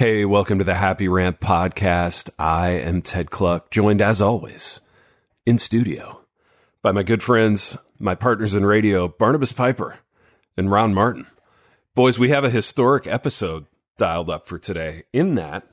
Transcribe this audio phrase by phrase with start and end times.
[0.00, 2.30] Hey, welcome to the Happy Rant podcast.
[2.38, 4.78] I am Ted Kluck, joined as always
[5.44, 6.20] in studio
[6.82, 9.98] by my good friends, my partners in radio, Barnabas Piper
[10.56, 11.26] and Ron Martin.
[11.96, 15.02] Boys, we have a historic episode dialed up for today.
[15.12, 15.68] In that,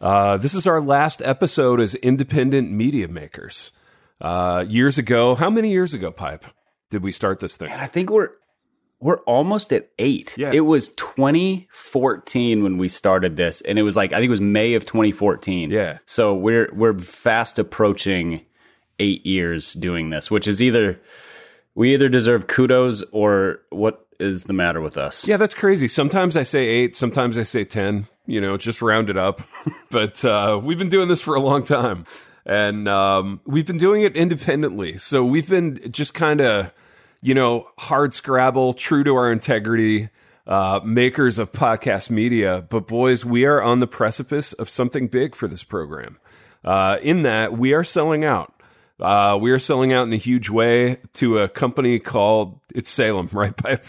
[0.00, 3.72] uh, this is our last episode as independent media makers.
[4.20, 6.44] Uh, years ago, how many years ago, Pipe,
[6.90, 7.72] did we start this thing?
[7.72, 8.30] I think we're
[9.04, 10.34] we're almost at eight.
[10.38, 10.50] Yeah.
[10.50, 14.40] It was 2014 when we started this, and it was like I think it was
[14.40, 15.70] May of 2014.
[15.70, 15.98] Yeah.
[16.06, 18.46] So we're we're fast approaching
[18.98, 20.98] eight years doing this, which is either
[21.74, 25.28] we either deserve kudos or what is the matter with us?
[25.28, 25.86] Yeah, that's crazy.
[25.86, 29.42] Sometimes I say eight, sometimes I say 10, you know, just round it up.
[29.90, 32.06] but uh, we've been doing this for a long time.
[32.46, 34.98] And um, we've been doing it independently.
[34.98, 36.72] So we've been just kind of,
[37.24, 40.10] you know, hard scrabble, true to our integrity,
[40.46, 42.66] uh, makers of podcast media.
[42.68, 46.18] But boys, we are on the precipice of something big for this program.
[46.62, 48.52] Uh, in that, we are selling out.
[49.00, 53.30] Uh, we are selling out in a huge way to a company called it's Salem,
[53.32, 53.56] right?
[53.56, 53.86] Pipe.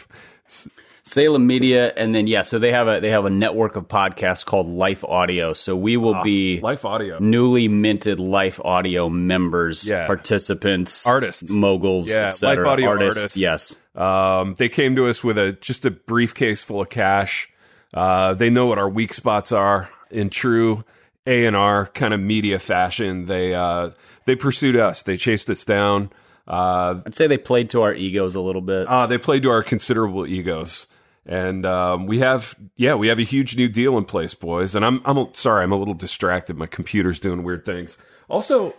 [1.08, 4.44] Salem Media, and then yeah, so they have a they have a network of podcasts
[4.44, 5.54] called Life Audio.
[5.54, 7.20] So we will be Life Audio.
[7.20, 10.08] newly minted Life Audio members, Yeah.
[10.08, 11.52] participants, Artists.
[11.52, 12.32] moguls, Yeah.
[12.42, 13.18] Life Audio artists.
[13.20, 13.38] artists.
[13.38, 17.50] Yes, Um, they came to us with a just a briefcase full of cash.
[17.94, 20.84] Uh, they know what our weak spots are in true
[21.28, 23.26] A and R kind of media fashion.
[23.28, 23.92] They uh,
[24.26, 25.04] they pursued us.
[25.04, 26.10] They chased us down.
[26.48, 28.88] Uh, I'd say they played to our egos a little bit.
[28.88, 30.86] uh, they played to our considerable egos,
[31.26, 34.76] and um, we have yeah we have a huge new deal in place, boys.
[34.76, 36.58] And I'm I'm sorry I'm a little distracted.
[36.58, 37.98] My computer's doing weird things.
[38.30, 38.76] Also,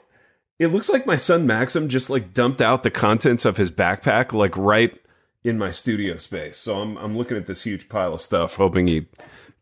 [0.59, 4.33] it looks like my son Maxim just like dumped out the contents of his backpack
[4.33, 4.99] like right
[5.45, 6.57] in my studio space.
[6.57, 9.07] So I'm I'm looking at this huge pile of stuff, hoping he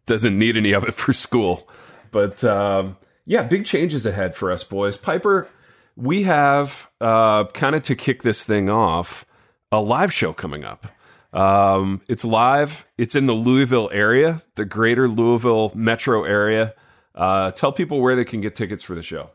[0.07, 1.69] doesn't need any of it for school.
[2.11, 4.97] But um, yeah, big changes ahead for us, boys.
[4.97, 5.49] Piper,
[5.97, 9.25] we have uh, kind of to kick this thing off
[9.73, 10.87] a live show coming up.
[11.35, 12.87] Um, it's live.
[12.97, 16.73] It's in the Louisville area, the greater Louisville metro area.
[17.15, 19.29] Uh, tell people where they can get tickets for the show.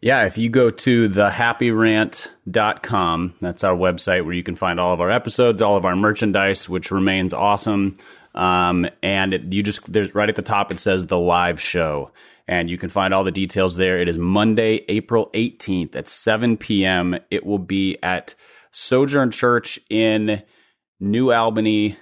[0.00, 5.02] Yeah, if you go to thehappyrant.com, that's our website where you can find all of
[5.02, 7.98] our episodes, all of our merchandise, which remains awesome.
[8.34, 12.12] Um, and it, you just, there's right at the top, it says the live show.
[12.48, 14.00] And you can find all the details there.
[14.00, 17.18] It is Monday, April 18th at 7 p.m.
[17.30, 18.34] It will be at
[18.72, 20.42] Sojourn Church in
[21.00, 21.96] New Albany,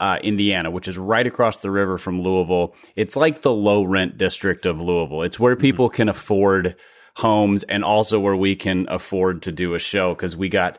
[0.00, 2.74] uh, Indiana, which is right across the river from Louisville.
[2.96, 5.22] It's like the low rent district of Louisville.
[5.22, 6.76] It's where people can afford
[7.16, 10.78] homes and also where we can afford to do a show because we got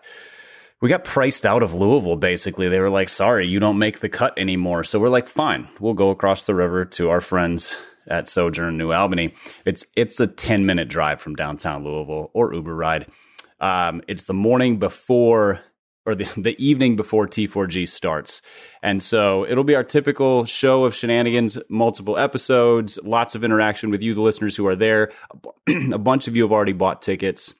[0.82, 2.68] we got priced out of Louisville basically.
[2.68, 5.94] They were like, "Sorry, you don't make the cut anymore." So we're like, "Fine, we'll
[5.94, 7.78] go across the river to our friends
[8.08, 9.34] at Sojourn New Albany."
[9.66, 13.08] It's it's a 10-minute drive from downtown Louisville or Uber ride.
[13.62, 15.62] Um, it's the morning before
[16.06, 18.42] or the, the evening before T4G starts.
[18.82, 24.02] And so it'll be our typical show of shenanigans, multiple episodes, lots of interaction with
[24.02, 25.12] you, the listeners who are there.
[25.94, 27.54] A bunch of you have already bought tickets.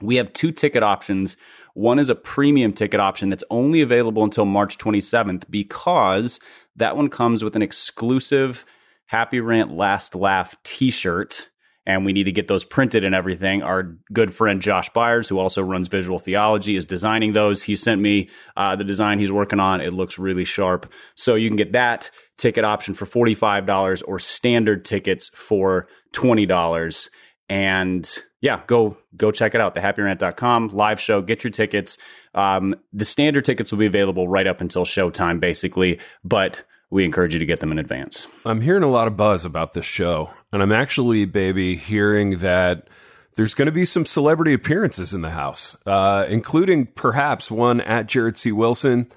[0.00, 1.36] We have two ticket options.
[1.74, 6.40] One is a premium ticket option that's only available until March 27th because
[6.76, 8.64] that one comes with an exclusive
[9.06, 11.48] Happy Rant Last Laugh t shirt.
[11.86, 13.62] And we need to get those printed and everything.
[13.62, 17.62] Our good friend Josh Byers, who also runs Visual Theology, is designing those.
[17.62, 19.80] He sent me uh, the design he's working on.
[19.80, 20.90] It looks really sharp.
[21.14, 27.08] So you can get that ticket option for $45 or standard tickets for $20
[27.48, 29.74] and yeah, go go check it out.
[29.74, 31.22] Thehappyrant.com live show.
[31.22, 31.98] Get your tickets.
[32.34, 37.32] Um, the standard tickets will be available right up until showtime, basically, but we encourage
[37.32, 38.28] you to get them in advance.
[38.46, 42.86] I'm hearing a lot of buzz about this show, and I'm actually, baby, hearing that
[43.34, 48.06] there's going to be some celebrity appearances in the house, uh, including perhaps one at
[48.06, 48.52] Jared C.
[48.52, 49.10] Wilson,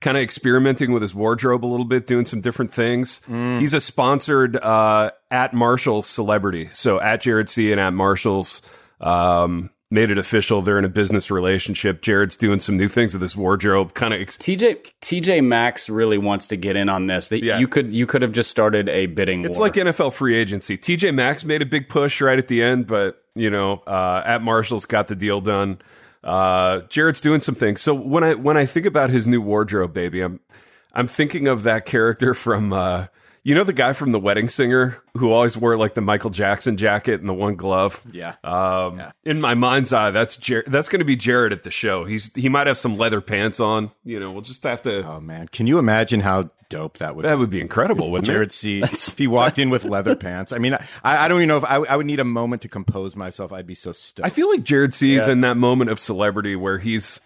[0.00, 3.20] kind of experimenting with his wardrobe a little bit, doing some different things.
[3.58, 7.72] He's a sponsored uh, at Marshall's celebrity, so at Jared C.
[7.72, 8.62] and at Marshall's.
[9.00, 10.60] Um, Made it official.
[10.62, 12.02] They're in a business relationship.
[12.02, 13.94] Jared's doing some new things with his wardrobe.
[13.94, 17.28] Kind of ex- TJ TJ Maxx really wants to get in on this.
[17.28, 17.58] They, Yeah.
[17.58, 19.66] You could you could have just started a bidding It's war.
[19.66, 20.76] like NFL free agency.
[20.78, 24.42] TJ Maxx made a big push right at the end, but you know, uh, at
[24.42, 25.78] Marshall's got the deal done.
[26.24, 27.82] Uh, Jared's doing some things.
[27.82, 30.40] So when I when I think about his new wardrobe, baby, I'm
[30.94, 33.06] I'm thinking of that character from uh,
[33.44, 36.78] You know the guy from The Wedding Singer who always wore like the Michael Jackson
[36.78, 38.02] jacket and the one glove.
[38.10, 38.34] Yeah.
[38.42, 39.12] Um, Yeah.
[39.24, 42.04] In my mind's eye, that's Jer- that's going to be Jared at the show.
[42.04, 43.90] He's he might have some leather pants on.
[44.02, 45.06] You know, we'll just have to.
[45.06, 48.50] Oh man, can you imagine how dope that would that would be incredible, wouldn't Jared?
[48.50, 48.78] C.
[48.82, 50.50] if he walked in with leather pants.
[50.50, 50.72] I mean,
[51.04, 53.52] I, I don't even know if I, I would need a moment to compose myself.
[53.52, 54.26] I'd be so stoked.
[54.26, 57.20] I feel like Jared sees is in that moment of celebrity where he's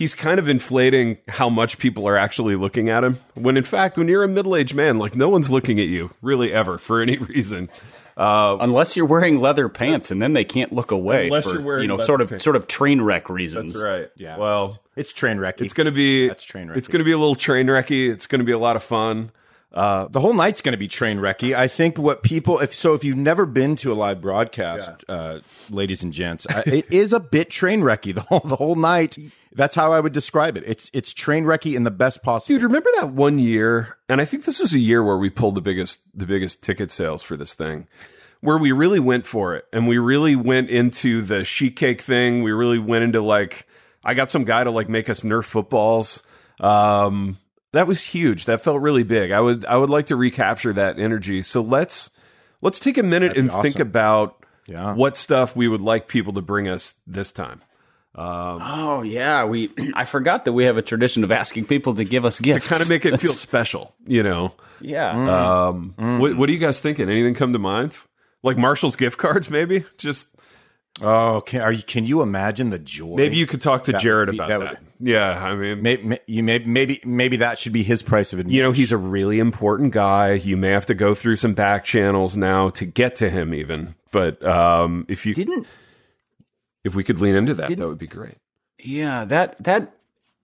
[0.00, 3.18] he's kind of inflating how much people are actually looking at him.
[3.34, 6.10] When in fact, when you're a middle aged man, like no one's looking at you
[6.22, 7.68] really ever for any reason.
[8.16, 11.62] Uh, Unless you're wearing leather pants, and then they can't look away Unless for you're
[11.62, 12.44] wearing you know sort of pants.
[12.44, 13.74] sort of train wreck reasons.
[13.74, 14.10] that's right.
[14.16, 14.36] Yeah.
[14.38, 15.60] Well, it's train wrecky.
[15.60, 16.76] it's going to be That's train wrecky.
[16.76, 18.10] It's going to be a little train wrecky.
[18.10, 19.32] It's going to be a lot of fun.
[19.72, 21.54] Uh, the whole night's going to be train wrecky.
[21.54, 25.38] I think what people, if so, if you've never been to a live broadcast, uh,
[25.70, 29.16] ladies and gents, I, it is a bit train wrecky the whole the whole night.
[29.52, 30.62] That's how I would describe it.
[30.66, 32.54] It's it's train wrecky in the best possible.
[32.54, 33.96] Dude, remember that one year?
[34.08, 36.90] And I think this was a year where we pulled the biggest the biggest ticket
[36.90, 37.88] sales for this thing.
[38.42, 42.42] Where we really went for it and we really went into the sheet cake thing.
[42.42, 43.66] We really went into like
[44.04, 46.22] I got some guy to like make us Nerf footballs.
[46.60, 47.38] Um
[47.72, 48.44] that was huge.
[48.46, 49.30] That felt really big.
[49.32, 51.42] I would I would like to recapture that energy.
[51.42, 52.10] So let's
[52.62, 54.94] let's take a minute and think about Yeah.
[54.94, 57.62] what stuff we would like people to bring us this time.
[58.16, 62.24] Oh yeah, we I forgot that we have a tradition of asking people to give
[62.24, 62.64] us gifts.
[62.64, 64.52] To kind of make it feel special, you know.
[64.80, 65.66] yeah.
[65.68, 67.08] Um, what, what are you guys thinking?
[67.08, 67.96] Anything come to mind?
[68.42, 69.84] Like Marshall's gift cards, maybe?
[69.98, 70.28] Just
[71.00, 71.82] Oh, can are you?
[71.84, 73.14] Can you imagine the joy?
[73.14, 74.70] maybe you could talk to That Jared be- about that that.
[74.80, 78.38] would- Yeah, I mean, Maybe, you may, maybe maybe that should be his price of
[78.40, 78.56] admission.
[78.56, 80.32] you know, he's a really important guy.
[80.32, 83.94] You may have to go through some back channels now to get to him, even.
[84.10, 85.66] But um, if you didn't
[86.84, 88.36] if we could lean into that, that would be great.
[88.78, 89.94] Yeah, that that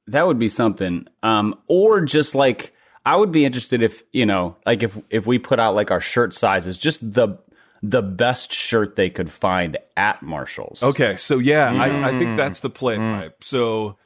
[0.06, 1.06] that would be something.
[1.23, 2.73] Um, or just like
[3.05, 6.00] I would be interested if you know, like if if we put out like our
[6.00, 7.38] shirt sizes, just the
[7.83, 10.83] the best shirt they could find at Marshalls.
[10.83, 12.19] Okay, so yeah, I, I Mm.
[12.19, 13.44] think that's the play pipe.
[13.44, 13.97] So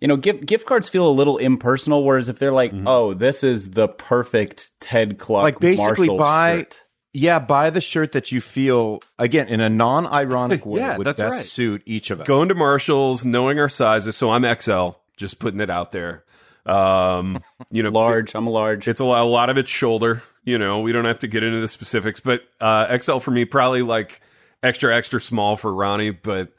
[0.00, 2.04] You know, gift gift cards feel a little impersonal.
[2.04, 6.56] Whereas if they're like, oh, this is the perfect Ted Kluck, like basically Marshalls buy
[6.58, 6.80] shirt.
[7.12, 11.20] Yeah buy the shirt that you feel again in a non-ironic way Yeah, would that's
[11.20, 11.44] best right.
[11.44, 12.26] suit each of us.
[12.26, 14.16] going to Marshalls, knowing our sizes.
[14.16, 16.24] So I'm XL, just putting it out there.
[16.66, 18.34] Um, you know, large.
[18.34, 18.86] I'm a large.
[18.88, 20.22] It's a lot, a lot of it's shoulder.
[20.44, 23.44] You know, we don't have to get into the specifics, but uh, XL for me
[23.44, 24.20] probably like
[24.62, 26.10] extra extra small for Ronnie.
[26.10, 26.52] But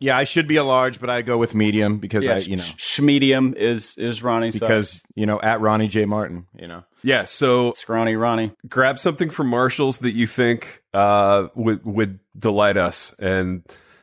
[0.00, 2.56] Yeah, I should be a large, but I go with medium because yeah, I you
[2.56, 4.60] know sh- medium is is Ronnie size.
[4.60, 6.84] because you know at Ronnie J Martin, you know.
[7.02, 8.52] yeah, so scrawny Ronnie.
[8.68, 13.62] grab something from Marshalls that you think uh, would would delight us, and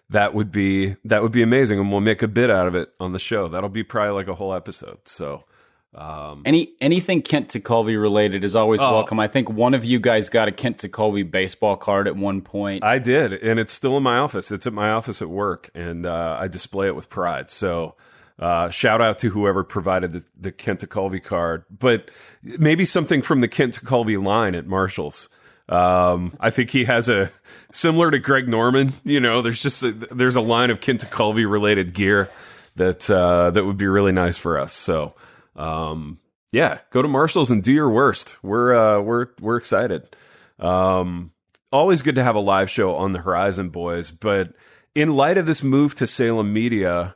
[0.10, 2.90] that would be that would be amazing, and we'll make a bit out of it
[3.00, 3.48] on the show.
[3.48, 5.00] That'll be probably like a whole episode.
[5.06, 5.46] So.
[5.94, 8.92] Um, Any anything Kent Tekulve related is always Oh.
[8.94, 9.20] welcome.
[9.20, 12.84] I think one of you guys got a Kent Tekulve baseball card at one point.
[12.84, 14.52] I did, and it's still in my office.
[14.52, 17.52] It's at my office at work, and uh, I display it with pride.
[17.52, 17.96] So,
[18.40, 22.10] uh, shout out to whoever provided the, the Kent Tekulve card, but
[22.42, 25.28] maybe something from the Kent Tekulve line at Marshalls.
[25.68, 27.32] Um, I think he has a
[27.74, 28.94] similar to Greg Norman.
[29.04, 32.30] You know, there's just a, there's a line of Kent Tekulve related gear
[32.78, 34.72] that uh, that would be really nice for us.
[34.74, 35.16] So,
[35.56, 36.20] um,
[36.52, 38.38] yeah, go to Marshalls and do your worst.
[38.44, 40.16] We're uh, we're we're excited.
[40.60, 41.32] Um,
[41.72, 44.12] always good to have a live show on the horizon, boys.
[44.12, 44.54] But
[44.94, 47.16] in light of this move to Salem Media,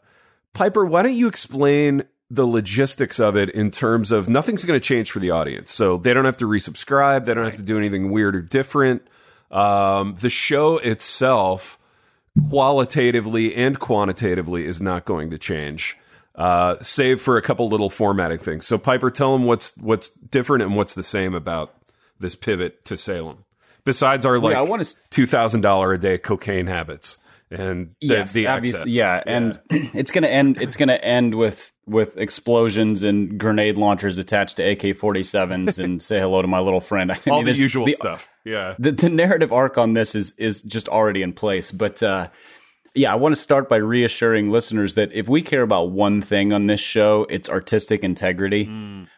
[0.54, 4.86] Piper, why don't you explain the logistics of it in terms of nothing's going to
[4.86, 7.78] change for the audience, so they don't have to resubscribe, they don't have to do
[7.78, 9.06] anything weird or different.
[9.52, 11.78] Um, the show itself,
[12.50, 15.98] qualitatively and quantitatively, is not going to change.
[16.36, 18.66] Uh, save for a couple little formatting things.
[18.66, 21.74] So Piper, tell them what's what's different and what's the same about
[22.20, 23.46] this pivot to Salem.
[23.86, 27.18] Besides our like I wanna two thousand dollar a day cocaine habits
[27.52, 28.94] and the, yes, the obviously, access.
[28.94, 30.62] yeah, and it's gonna end.
[30.62, 36.02] It's gonna end with with explosions and grenade launchers attached to AK forty sevens and
[36.02, 37.12] say hello to my little friend.
[37.14, 38.28] I all the usual the- stuff.
[38.44, 38.76] Yeah.
[38.78, 42.28] the, the narrative arc on this is is just already in place but uh
[42.96, 46.54] yeah i want to start by reassuring listeners that if we care about one thing
[46.54, 48.66] on this show it's artistic integrity.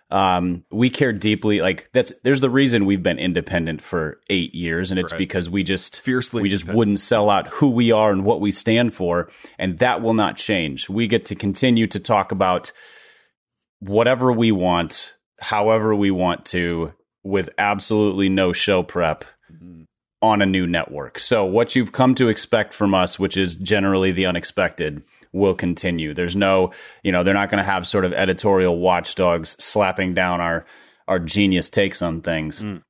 [0.09, 4.89] Um we care deeply like that's there's the reason we've been independent for eight years
[4.89, 8.23] and it's because we just Fiercely we just wouldn't sell out who we are and
[8.23, 9.29] what we stand for
[9.59, 10.89] and that will not change.
[10.89, 12.71] We get to continue to talk about
[13.79, 16.93] whatever we want, however we want to,
[17.23, 19.25] with absolutely no show prep
[20.21, 21.19] on a new network.
[21.19, 26.13] So, what you've come to expect from us, which is generally the unexpected, will continue.
[26.13, 26.71] There's no,
[27.03, 30.65] you know, they're not going to have sort of editorial watchdogs slapping down our
[31.07, 32.61] our genius takes on things.
[32.61, 32.81] Mm.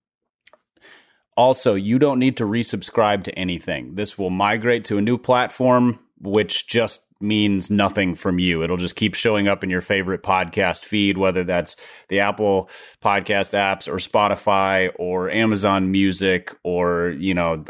[1.36, 3.94] Also, you don't need to resubscribe to anything.
[3.94, 8.64] This will migrate to a new platform, which just means nothing from you.
[8.64, 11.76] It'll just keep showing up in your favorite podcast feed, whether that's
[12.10, 12.70] the Apple
[13.04, 17.66] podcast apps or Spotify or Amazon Music or, you know,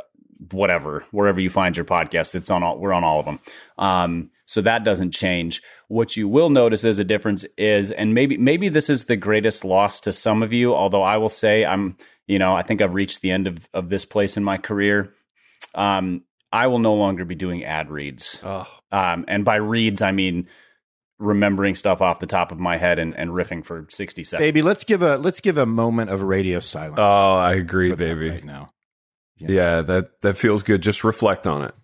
[0.52, 2.36] whatever, wherever you find your podcast.
[2.36, 3.40] It's on all, we're on all of them.
[3.78, 5.62] Um, so that doesn't change.
[5.88, 9.66] What you will notice as a difference is, and maybe, maybe this is the greatest
[9.66, 12.94] loss to some of you, although I will say I'm, you know, I think I've
[12.94, 15.14] reached the end of, of this place in my career.
[15.74, 16.24] Um,
[16.58, 18.40] I will no longer be doing ad reads.
[18.44, 20.48] Oh, Um, and by reads, I mean
[21.20, 24.46] remembering stuff off the top of my head and, and riffing for 60 seconds.
[24.46, 26.98] Baby, let's give a let's give a moment of radio silence.
[27.00, 28.30] oh, I agree, baby.
[28.30, 28.72] Right now,
[29.38, 30.82] Yeah, that that feels good.
[30.82, 31.76] Just reflect on it.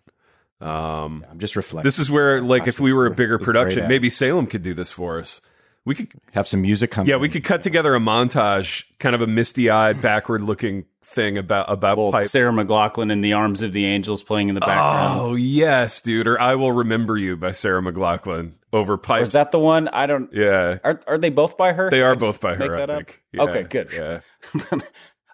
[0.61, 1.85] Um, I'm just reflecting.
[1.87, 4.89] this is where, like, if we were a bigger production, maybe Salem could do this
[4.91, 5.41] for us.
[5.85, 7.07] We could, have some music come.
[7.07, 10.01] yeah, we could cut together a montage, kind of a misty-eyed, hmm.
[10.01, 12.31] backward-looking thing about about Well, pipes.
[12.31, 15.19] Sarah McLachlan in the arms of the angels playing in the background.
[15.19, 16.27] Oh yes, dude.
[16.27, 19.27] Or I will remember you by Sarah McLachlan over Or pipes.
[19.29, 19.89] is that the one?
[19.89, 20.31] I don't.
[20.33, 21.89] yeah, Are are they both by her?
[21.89, 22.75] they are Did both by her.
[22.77, 23.21] I think.
[23.31, 23.89] Yeah, Okay, good.
[23.93, 24.21] Yeah.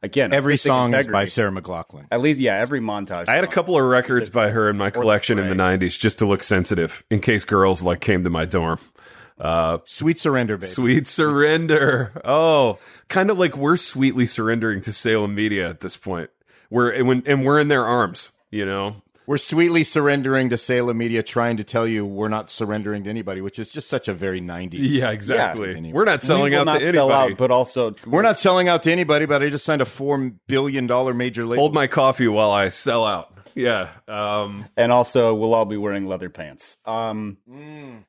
[0.01, 1.25] Again, Every artistic song is by.
[1.25, 2.08] Sarah McLachlan.
[2.10, 3.27] At least, yeah, every montage.
[3.27, 6.20] I had a couple of records by her in my collection in the '90s, just
[6.20, 8.79] to look sensitive, in case girls like came to my dorm.
[9.39, 10.72] Uh, Sweet surrender, baby.
[10.72, 12.12] Sweet surrender.
[12.25, 12.77] Oh,
[13.08, 16.29] kind of like we're sweetly surrendering to Salem Media at this point.
[16.69, 18.31] We're and, when, and we're in their arms.
[18.51, 18.96] You know,
[19.29, 23.41] We're sweetly surrendering to Salem Media, trying to tell you we're not surrendering to anybody,
[23.41, 24.79] which is just such a very '90s.
[24.79, 25.79] yeah, exactly.
[25.79, 25.91] Yeah.
[25.93, 26.98] We're not selling we will out not to anybody.
[26.98, 29.86] sell out, but also We're not selling out to anybody, but I just signed a
[29.86, 30.17] four
[30.48, 31.62] billion dollar major label.
[31.62, 33.38] Hold my coffee while I sell out.
[33.53, 33.89] Yeah.
[34.07, 36.77] Um, and also we'll all be wearing leather pants.
[36.86, 37.38] Um,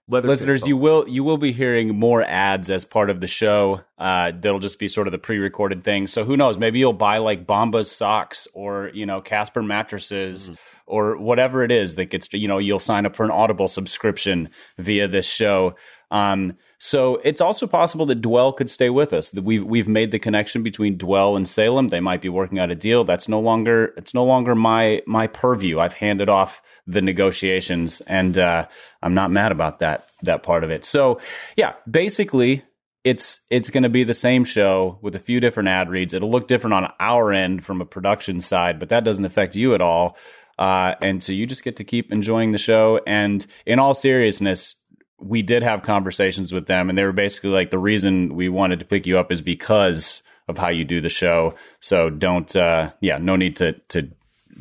[0.08, 0.68] leather listeners, pants.
[0.68, 3.82] you will you will be hearing more ads as part of the show.
[3.98, 6.06] Uh, that'll just be sort of the pre-recorded thing.
[6.06, 6.56] So who knows?
[6.56, 10.50] Maybe you'll buy like Bombas socks or you know Casper mattresses
[10.90, 14.50] or whatever it is that gets you know you'll sign up for an Audible subscription
[14.78, 15.74] via this show.
[16.10, 19.32] Um, so it's also possible that Dwell could stay with us.
[19.34, 21.88] We've we've made the connection between Dwell and Salem.
[21.88, 23.04] They might be working out a deal.
[23.04, 25.78] That's no longer it's no longer my my purview.
[25.78, 28.66] I've handed off the negotiations, and uh,
[29.02, 30.84] I'm not mad about that that part of it.
[30.84, 31.20] So
[31.56, 32.64] yeah, basically
[33.04, 36.12] it's it's going to be the same show with a few different ad reads.
[36.12, 39.74] It'll look different on our end from a production side, but that doesn't affect you
[39.74, 40.16] at all.
[40.60, 43.00] Uh, and so you just get to keep enjoying the show.
[43.06, 44.74] And in all seriousness,
[45.18, 48.78] we did have conversations with them, and they were basically like, the reason we wanted
[48.80, 51.54] to pick you up is because of how you do the show.
[51.80, 54.10] So don't, uh, yeah, no need to to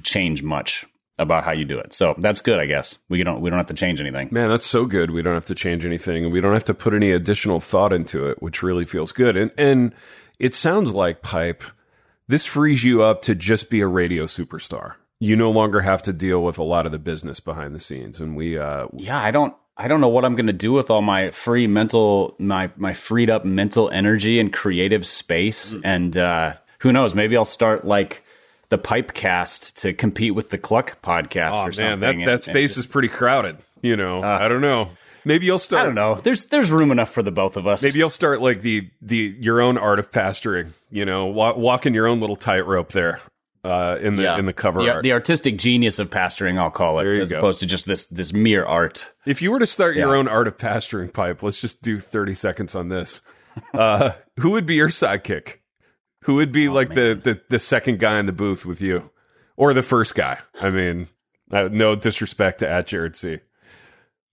[0.03, 0.85] change much
[1.17, 1.91] about how you do it.
[1.91, 2.97] So that's good, I guess.
[3.09, 4.29] We don't we don't have to change anything.
[4.31, 5.11] Man, that's so good.
[5.11, 7.91] We don't have to change anything, and we don't have to put any additional thought
[7.91, 9.35] into it, which really feels good.
[9.35, 9.93] And and
[10.39, 11.63] it sounds like pipe.
[12.27, 14.93] This frees you up to just be a radio superstar.
[15.21, 18.19] You no longer have to deal with a lot of the business behind the scenes,
[18.19, 20.89] and we uh, yeah, I don't I don't know what I'm going to do with
[20.89, 26.53] all my free mental my my freed up mental energy and creative space and uh
[26.79, 28.23] who knows, maybe I'll start like
[28.69, 31.99] the Pipecast to compete with the Kluck podcast oh or man, something.
[31.99, 33.57] that and- that space just- is pretty crowded.
[33.81, 34.89] You know, I don't know.
[35.25, 35.81] Maybe you'll start.
[35.83, 36.15] I don't know.
[36.15, 37.83] There's there's room enough for the both of us.
[37.83, 40.71] Maybe you'll start like the the your own art of pastoring.
[40.91, 43.19] You know, wa- walking your own little tightrope there
[43.63, 45.03] uh, in the in the cover the, art.
[45.03, 47.39] the artistic genius of pastoring, I'll call it, as go.
[47.39, 49.13] opposed to just this this mere art.
[49.25, 52.33] If you were to start your own art of pasturing pipe, let's just do 30
[52.33, 53.21] seconds on this.
[53.73, 55.57] Uh, who would be your sidekick?
[56.23, 59.09] Who would Oh, be like the, the, the second guy in the booth with you?
[59.57, 60.39] Or the first guy?
[60.61, 61.07] I mean,
[61.51, 63.39] uh, no disrespect to at Jared C.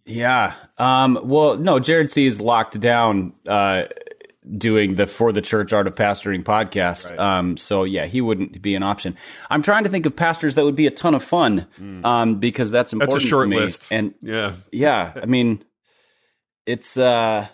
[0.04, 0.54] Yeah.
[0.78, 3.85] Um, well, no, Jared C is locked down uh,
[4.57, 7.19] doing the For the Church Art of Pastoring podcast.
[7.19, 9.17] Um, so, yeah, he wouldn't be an option.
[9.50, 11.67] I'm trying to think of pastors that would be a ton of fun
[12.05, 12.99] um, because that's Hmm.
[12.99, 13.57] That's important a short to me.
[13.59, 13.88] list.
[13.91, 14.55] And Yeah.
[14.73, 15.65] yeah, I mean,
[16.67, 16.97] it's.
[16.97, 17.49] Uh,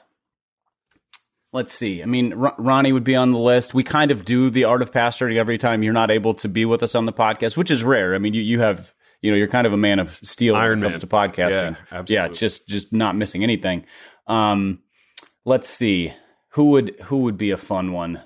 [1.55, 2.03] Let's see.
[2.03, 3.75] I mean, R- Ronnie would be on the list.
[3.75, 6.65] We kind of do the art of pastoring every time you're not able to be
[6.65, 8.15] with us on the podcast, which is rare.
[8.15, 10.81] I mean, you, you have, you know, you're kind of a man of steel Iron
[10.81, 11.31] when it comes Man.
[11.31, 11.51] to podcasting.
[11.73, 12.15] Yeah, absolutely.
[12.15, 13.85] Yeah, just just not missing anything.
[14.27, 14.79] Um,
[15.45, 16.15] let's see.
[16.53, 18.23] Who would who would be a fun one?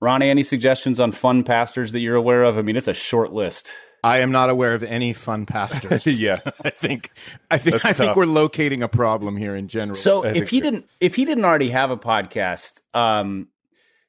[0.00, 2.56] Ronnie, any suggestions on fun pastors that you're aware of?
[2.56, 3.72] I mean, it's a short list.
[4.04, 6.06] I am not aware of any fun pastors.
[6.20, 6.38] Yeah.
[6.64, 7.10] I think
[7.50, 9.96] I think That's I think we're locating a problem here in general.
[9.96, 13.48] So I if he didn't if he didn't already have a podcast, um,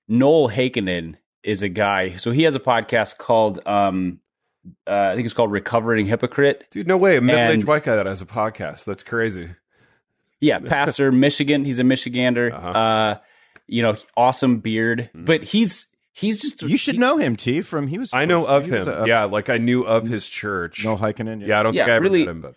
[0.07, 2.17] Noel Heikkinen is a guy.
[2.17, 4.19] So he has a podcast called um,
[4.85, 6.67] uh, I think it's called Recovering Hypocrite.
[6.71, 7.17] Dude, no way.
[7.17, 8.85] A middle aged white guy that has a podcast.
[8.85, 9.49] That's crazy.
[10.39, 11.65] Yeah, pastor Michigan.
[11.65, 12.51] He's a Michigander.
[12.51, 13.19] uh Uh-huh.
[13.67, 15.25] you know, awesome beard, Mm-hmm.
[15.25, 17.61] but he's he's just You should know him, T.
[17.61, 18.13] From he was.
[18.13, 18.87] I know of him.
[18.87, 20.83] a- yeah, like I knew of his church.
[20.85, 21.45] Noel Heikkinen.
[21.45, 22.55] yeah, I don't Yeah, think I ever really- met him, but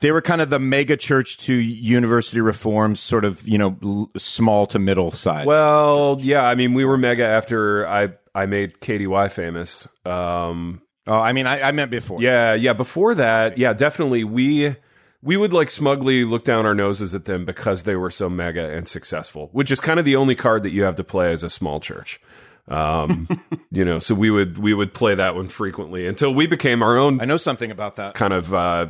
[0.00, 4.10] They were kind of the mega church to University Reformed, sort of you know l-
[4.16, 5.46] small to middle size.
[5.46, 6.44] well, yeah.
[6.44, 9.86] I mean, we were mega after I I made KDY famous.
[10.04, 12.20] Um, oh, I mean, I, I meant before.
[12.22, 12.72] yeah, yeah.
[12.72, 14.76] Before that, yeah, definitely we
[15.24, 18.70] we would like smugly look down our noses at them because they were so mega
[18.70, 21.42] and successful, which is kind of the only card that you have to play as
[21.42, 22.20] a small church.
[22.68, 23.28] Um,
[23.70, 26.96] you know, so we would we would play that one frequently until we became our
[26.96, 28.14] own I know something about that.
[28.14, 28.88] kind of uh,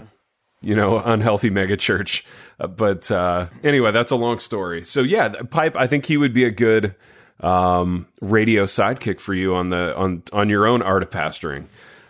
[0.61, 2.25] you know unhealthy megachurch.
[2.59, 4.85] Uh, but uh, anyway, that's a long story.
[4.85, 5.76] So yeah, pipe.
[5.76, 6.97] I think he would be a good
[7.41, 11.67] um, radio sidekick for you on the on on your own art of pastoring.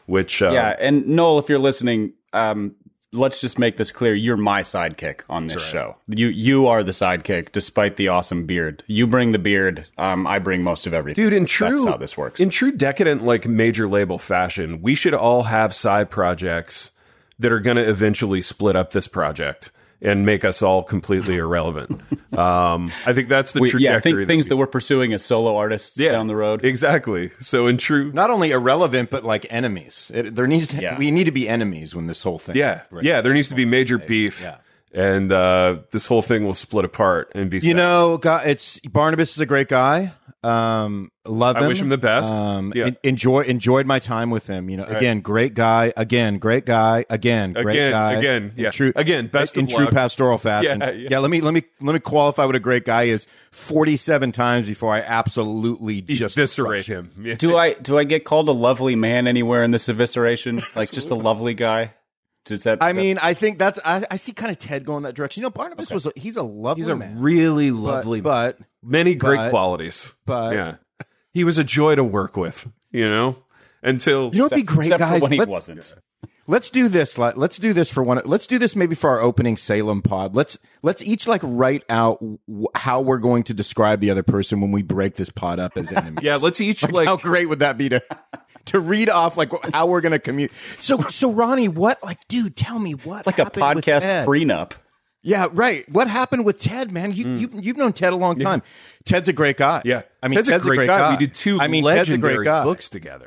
[0.06, 0.76] Which uh, yeah.
[0.78, 2.74] And Noel, if you're listening, um,
[3.14, 5.96] let's just make this clear: you're my sidekick on this show.
[6.08, 8.82] You you are the sidekick, despite the awesome beard.
[8.86, 9.86] You bring the beard.
[9.96, 11.24] Um, I bring most of everything.
[11.24, 12.40] dude, in true that's how this works.
[12.40, 16.90] in true decadent like major label fashion, we should all have side projects
[17.38, 19.70] that are going to eventually split up this project
[20.04, 22.00] and make us all completely irrelevant.
[22.38, 23.94] um, I think that's the We- trajectory.
[23.94, 26.64] yeah, think that things we- that we're pursuing as solo artists yeah, down the road.
[26.64, 27.30] Exactly.
[27.40, 30.10] So in true Not only irrelevant, but like enemies.
[30.14, 30.98] It, there needs to, Yeah.
[30.98, 32.56] we need to be enemies when this whole thing.
[32.56, 33.20] Yeah, yeah.
[33.22, 34.56] There needs to be major beef, Yeah.
[34.94, 37.56] And uh, this whole thing will split apart and be.
[37.58, 37.76] You sad.
[37.76, 40.12] know, God, it's Barnabas is a great guy.
[40.42, 41.68] Um, love I him.
[41.68, 42.30] wish him the best.
[42.30, 42.88] Um, Yeah.
[42.88, 44.68] en- enjoy enjoyed my time with him.
[44.68, 45.90] You know, again, great guy.
[45.96, 47.06] Again, great guy.
[47.08, 48.12] Again, great Again, guy.
[48.12, 48.70] again, In yeah.
[48.70, 49.94] True, Again, best in of true luck.
[49.94, 50.80] pastoral fashion.
[50.80, 51.18] Yeah, yeah.
[51.20, 53.26] Let me let me let me qualify what a great guy is.
[53.52, 57.10] Forty seven times before I absolutely just eviscerate him.
[57.22, 57.36] Yeah.
[57.36, 60.62] Do I do I get called a lovely man anywhere in this evisceration?
[60.76, 61.94] Like just a lovely guy?
[62.44, 62.82] Does that?
[62.82, 65.40] I mean, I think that's I, I see kind of Ted going that direction.
[65.40, 69.14] You know, Barnabas was a, he's a lovely He's a man, really lovely, but many
[69.14, 70.14] great but- qualities.
[70.26, 70.74] but- yeah,
[71.32, 72.68] he was a joy to work with.
[72.90, 73.36] You know,
[73.82, 75.22] until you know what'd be great, except guys?
[75.22, 75.94] when he Let's- wasn't.
[76.46, 77.16] Let's do this.
[77.16, 78.20] Let- Let's do this for one.
[78.24, 80.34] Let's do this maybe for our opening Salem pod.
[80.36, 84.60] Let's let's each like write out w- how we're going to describe the other person
[84.60, 86.22] when we break this pod up as enemies.
[86.22, 88.02] yeah, let's each like how great would that be to
[88.66, 90.52] to read off like how we're going to commute?
[90.80, 92.56] So so Ronnie, what like, dude?
[92.56, 94.28] Tell me what It's like a happened with podcast Ted?
[94.28, 94.72] prenup.
[95.26, 95.88] Yeah, right.
[95.90, 97.12] What happened with Ted, man?
[97.12, 97.36] You hmm.
[97.36, 98.62] you you've known Ted a long time.
[99.06, 99.80] Ted's a great guy.
[99.86, 100.02] yeah.
[100.22, 101.12] I mean Ted's, a great, guy.
[101.12, 102.64] We did two I mean, Ted's a legendary great guy.
[102.64, 103.24] books together.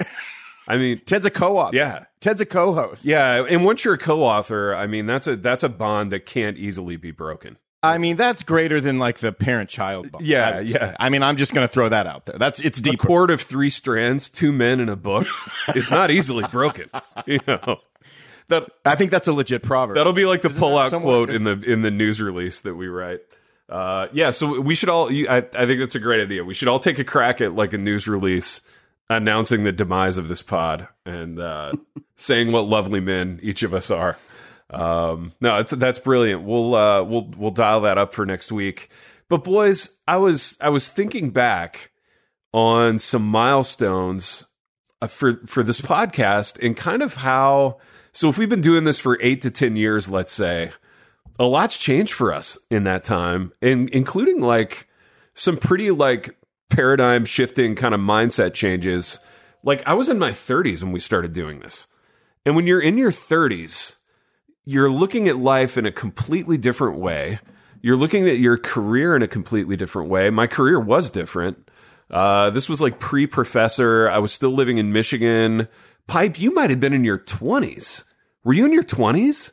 [0.67, 1.73] I mean, Ted's a co-op.
[1.73, 2.05] Yeah.
[2.19, 3.05] Ted's a co-host.
[3.05, 6.57] yeah, and once you're a co-author, I mean, that's a that's a bond that can't
[6.57, 7.57] easily be broken.
[7.83, 10.25] I mean, that's greater than like the parent-child bond.
[10.25, 10.71] Yeah, I yeah.
[10.71, 10.95] say.
[10.99, 12.37] I mean, I'm just going to throw that out there.
[12.37, 13.05] That's it's A deeper.
[13.07, 15.27] cord of three strands, two men in a book,
[15.75, 16.89] is not easily broken.
[17.27, 17.77] You know
[18.47, 19.95] that I think that's a legit proverb.
[19.95, 22.87] That'll be like the pull-out somewhere- quote in the in the news release that we
[22.87, 23.19] write.
[23.69, 25.09] Uh, yeah, so we should all.
[25.11, 26.43] I, I think that's a great idea.
[26.45, 28.61] We should all take a crack at like a news release
[29.09, 31.73] announcing the demise of this pod and uh,
[32.15, 34.17] saying what lovely men each of us are.
[34.69, 36.43] Um, no, it's that's brilliant.
[36.43, 38.89] We'll uh, we'll we'll dial that up for next week.
[39.29, 41.91] But boys, I was I was thinking back
[42.53, 44.45] on some milestones
[45.01, 47.77] uh, for for this podcast and kind of how
[48.13, 50.71] so if we've been doing this for 8 to 10 years let's say
[51.37, 54.87] a lot's changed for us in that time and including like
[55.35, 56.35] some pretty like
[56.69, 59.19] paradigm shifting kind of mindset changes
[59.63, 61.87] like I was in my 30s when we started doing this
[62.45, 63.95] and when you're in your 30s
[64.65, 67.39] you're looking at life in a completely different way
[67.81, 71.67] you're looking at your career in a completely different way my career was different
[72.09, 74.09] uh, this was like pre professor.
[74.09, 75.67] I was still living in Michigan.
[76.07, 78.03] Pipe, you might have been in your 20s.
[78.43, 79.51] Were you in your 20s?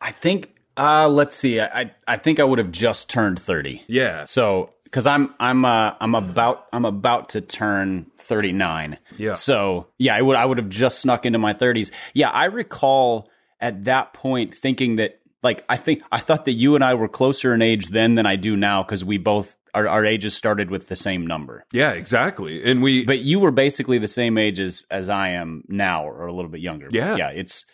[0.00, 0.54] I think.
[0.76, 1.60] Uh, let's see.
[1.60, 3.82] I I, I think I would have just turned thirty.
[3.88, 4.24] Yeah.
[4.24, 8.98] So because I'm I'm uh, I'm about I'm about to turn 39.
[9.16, 9.34] Yeah.
[9.34, 11.90] So yeah, I would I would have just snuck into my 30s.
[12.12, 16.74] Yeah, I recall at that point thinking that like I think I thought that you
[16.74, 19.88] and I were closer in age then than I do now because we both our,
[19.88, 21.64] our ages started with the same number.
[21.72, 22.62] Yeah, exactly.
[22.62, 26.26] And we, But you were basically the same age as as I am now, or
[26.26, 26.88] a little bit younger.
[26.90, 27.16] Yeah.
[27.16, 27.30] yeah.
[27.30, 27.64] It's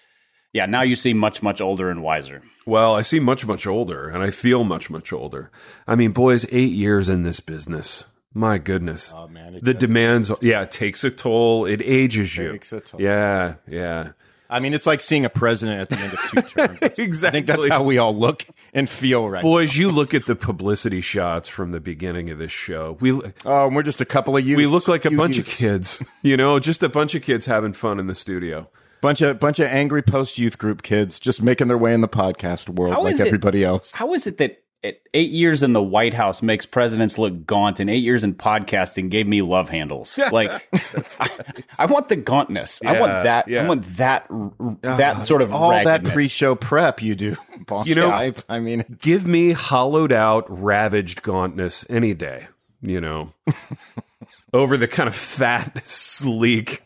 [0.59, 0.67] yeah.
[0.67, 2.43] Now you seem much much older and wiser.
[2.67, 5.51] well, I seem much, much older and I feel much, much older.
[5.87, 8.05] I mean, boys, eight years in this business.
[8.35, 9.13] My goodness.
[9.17, 11.65] Oh man, the demands, yeah, it takes a toll.
[11.65, 12.53] It ages you.
[12.53, 13.01] Takes a toll.
[13.01, 14.11] Yeah, yeah.
[14.51, 16.79] I mean, it's like seeing a president at the end of two terms.
[16.99, 17.29] Exactly.
[17.29, 19.43] I think that's how we all look and feel right.
[19.43, 22.97] Boys, you look at the publicity shots from the beginning of this show.
[23.01, 24.57] We Oh, and we're just a couple of you.
[24.57, 27.73] we look like a bunch of kids, you know, just a bunch of kids having
[27.75, 28.69] fun in the studio.
[29.01, 32.09] Bunch of bunch of angry post youth group kids just making their way in the
[32.09, 33.93] podcast world How like is it- everybody else.
[33.93, 37.81] How is it that it, eight years in the White House makes presidents look gaunt,
[37.81, 40.17] and eight years in podcasting gave me love handles.
[40.33, 40.69] Like,
[41.19, 41.31] I,
[41.81, 42.81] I want the gauntness.
[42.87, 43.49] I want that.
[43.49, 43.65] yeah.
[43.65, 44.27] I want that.
[44.31, 47.35] r- That sort of all that pre-show prep you do.
[47.67, 47.89] Boss.
[47.89, 52.47] You know- Yeah, I, I mean, Give me hollowed out, ravaged gauntness any day,
[52.81, 53.33] you know,
[54.53, 56.83] over the kind of fat, sleek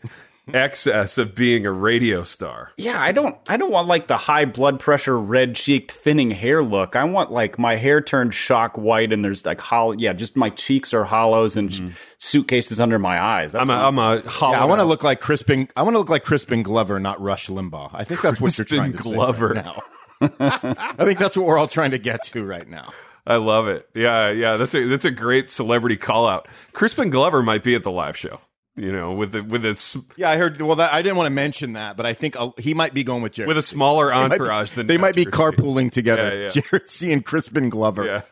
[0.55, 2.71] excess of being a radio star.
[2.77, 3.37] Yeah, I don't.
[3.47, 6.97] I don't want like the high blood pressure, red cheeked, thinning hair look.
[6.97, 9.93] I want like my hair turned shock white, and there's like hollow.
[9.93, 11.81] Yeah, just my cheeks are hollows and sh-
[12.19, 13.53] suitcases under my eyes.
[13.53, 15.69] That's I'm a, I'm a hollowed yeah, I want to look like Crispin.
[15.77, 17.91] I want to look like Crispin Glover, not Rush Limbaugh.
[17.93, 19.55] I think that's what you're Crispin trying to Glover.
[19.55, 19.83] say right now.
[21.01, 22.93] I think that's what we're all trying to get to right now.
[23.27, 23.88] I love it.
[23.95, 24.57] Yeah, yeah.
[24.57, 26.49] That's a that's a great celebrity call out.
[26.73, 28.41] Crispin Glover might be at the live show.
[28.75, 30.59] You know, with the with a s- Yeah, I heard.
[30.61, 33.05] Well, that, I didn't want to mention that, but I think uh, he might be
[33.05, 33.49] going with Jared.
[33.49, 35.59] with a smaller They might be- entourage than they might be Master Steve.
[35.65, 36.35] carpooling together.
[36.35, 36.63] Yeah, yeah.
[36.63, 38.07] Jared C and Crispin Glover.
[38.07, 38.23] Yeah,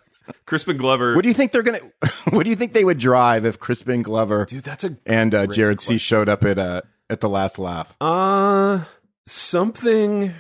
[0.47, 1.15] Crispin Glover.
[1.15, 1.81] What do you think they're gonna?
[2.31, 5.47] What do you think they would drive if Crispin Glover Dude, that's a and uh,
[5.47, 7.95] Jared C showed up at uh, at the last laugh?
[8.01, 8.85] Uh,
[9.27, 10.35] something,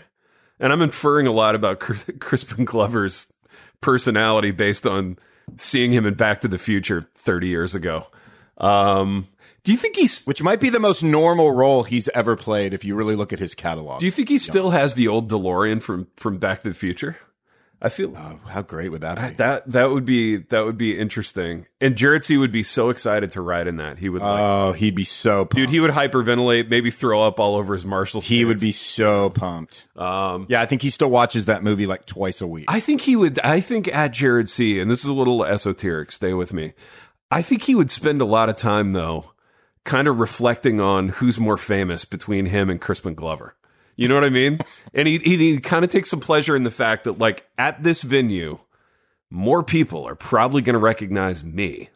[0.61, 3.33] and I'm inferring a lot about Cris- Crispin Glover's
[3.81, 5.19] personality based on
[5.57, 8.07] seeing him in Back to the Future 30 years ago.
[8.59, 9.27] Um,
[9.64, 10.25] do you think he's?
[10.25, 13.38] Which might be the most normal role he's ever played if you really look at
[13.38, 14.01] his catalog.
[14.01, 17.16] Do you think he still has the old DeLorean from from Back to the Future?
[17.83, 19.37] I feel Oh, how great would that be?
[19.37, 23.31] that that would be that would be interesting, and Jared C would be so excited
[23.31, 23.96] to ride in that.
[23.99, 25.55] He would like, Oh, he'd be so pumped.
[25.57, 25.70] dude.
[25.70, 28.20] He would hyperventilate, maybe throw up all over his Marshall.
[28.20, 29.88] he would be so pumped.
[29.96, 32.66] Um, Yeah, I think he still watches that movie like twice a week.
[32.68, 33.40] I think he would.
[33.40, 34.79] I think at Jared C.
[34.79, 36.12] And this is a little esoteric.
[36.12, 36.75] Stay with me.
[37.31, 39.31] I think he would spend a lot of time though,
[39.85, 43.55] kind of reflecting on who's more famous between him and Crispin Glover.
[43.97, 44.61] You know what I mean?
[44.95, 47.83] and he he, he kind of takes some pleasure in the fact that like at
[47.83, 48.59] this venue,
[49.31, 51.90] more people are probably going to recognize me.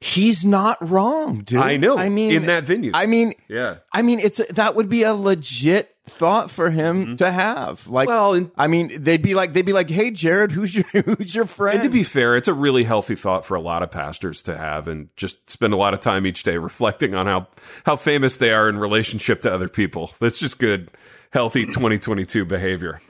[0.00, 1.58] He's not wrong, dude.
[1.58, 1.96] I know.
[1.96, 2.90] I mean, in that venue.
[2.94, 3.76] I mean, yeah.
[3.92, 7.14] I mean, it's that would be a legit thought for him mm-hmm.
[7.16, 7.86] to have.
[7.88, 10.84] Like, Well, and- I mean, they'd be like, they'd be like, "Hey, Jared, who's your
[11.04, 13.82] who's your friend?" And to be fair, it's a really healthy thought for a lot
[13.82, 17.26] of pastors to have and just spend a lot of time each day reflecting on
[17.26, 17.48] how,
[17.84, 20.12] how famous they are in relationship to other people.
[20.20, 20.92] That's just good,
[21.30, 23.00] healthy 2022 behavior.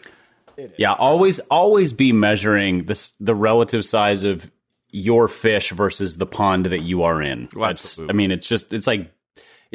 [0.78, 4.50] Yeah, always always be measuring this the relative size of
[4.90, 7.48] your fish versus the pond that you are in.
[7.54, 8.12] Well, That's- absolutely.
[8.12, 9.12] I mean, it's just it's like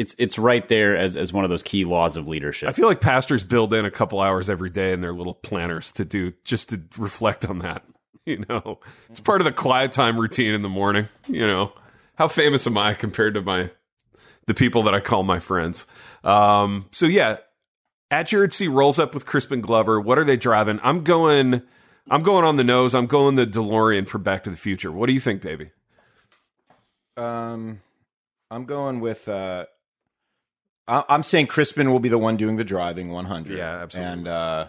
[0.01, 2.67] it's it's right there as as one of those key laws of leadership.
[2.67, 5.91] I feel like pastors build in a couple hours every day in their little planners
[5.93, 7.83] to do just to reflect on that.
[8.23, 11.09] You know, it's part of the quiet time routine in the morning.
[11.25, 11.73] You know,
[12.13, 13.71] how famous am I compared to my
[14.45, 15.87] the people that I call my friends?
[16.23, 17.37] Um, so yeah,
[18.11, 19.99] at Jared C rolls up with Crispin Glover.
[19.99, 20.79] What are they driving?
[20.83, 21.63] I'm going.
[22.11, 22.93] I'm going on the nose.
[22.93, 24.91] I'm going the DeLorean for Back to the Future.
[24.91, 25.71] What do you think, baby?
[27.17, 27.81] Um,
[28.51, 29.27] I'm going with.
[29.27, 29.65] Uh,
[30.91, 33.57] I, I'm saying Crispin will be the one doing the driving, 100.
[33.57, 34.13] Yeah, absolutely.
[34.13, 34.67] And uh,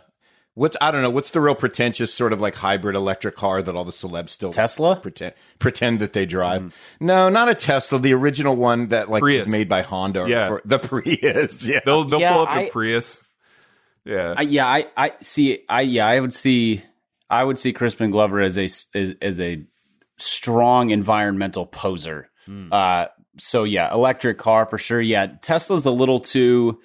[0.55, 3.75] what's I don't know what's the real pretentious sort of like hybrid electric car that
[3.75, 4.97] all the celebs still Tesla?
[4.97, 6.75] pretend pretend that they drive.
[7.01, 7.99] No, not a Tesla.
[7.99, 9.47] The original one that like Prius.
[9.47, 10.27] was made by Honda.
[10.29, 10.49] Yeah.
[10.49, 11.63] for- the Prius.
[11.67, 11.81] Yeah.
[11.85, 13.23] They'll they'll Yeah, pull up I- a Prius.
[14.05, 15.61] Yeah, I, yeah, I, I see.
[15.69, 16.83] I yeah, I would see.
[17.31, 19.65] I would see Crispin Glover as a s- as, as a
[20.19, 22.29] strong environmental poser.
[22.73, 23.07] Uh,
[23.39, 25.01] so yeah, electric car for sure.
[25.01, 26.81] Yeah, Tesla's a little too,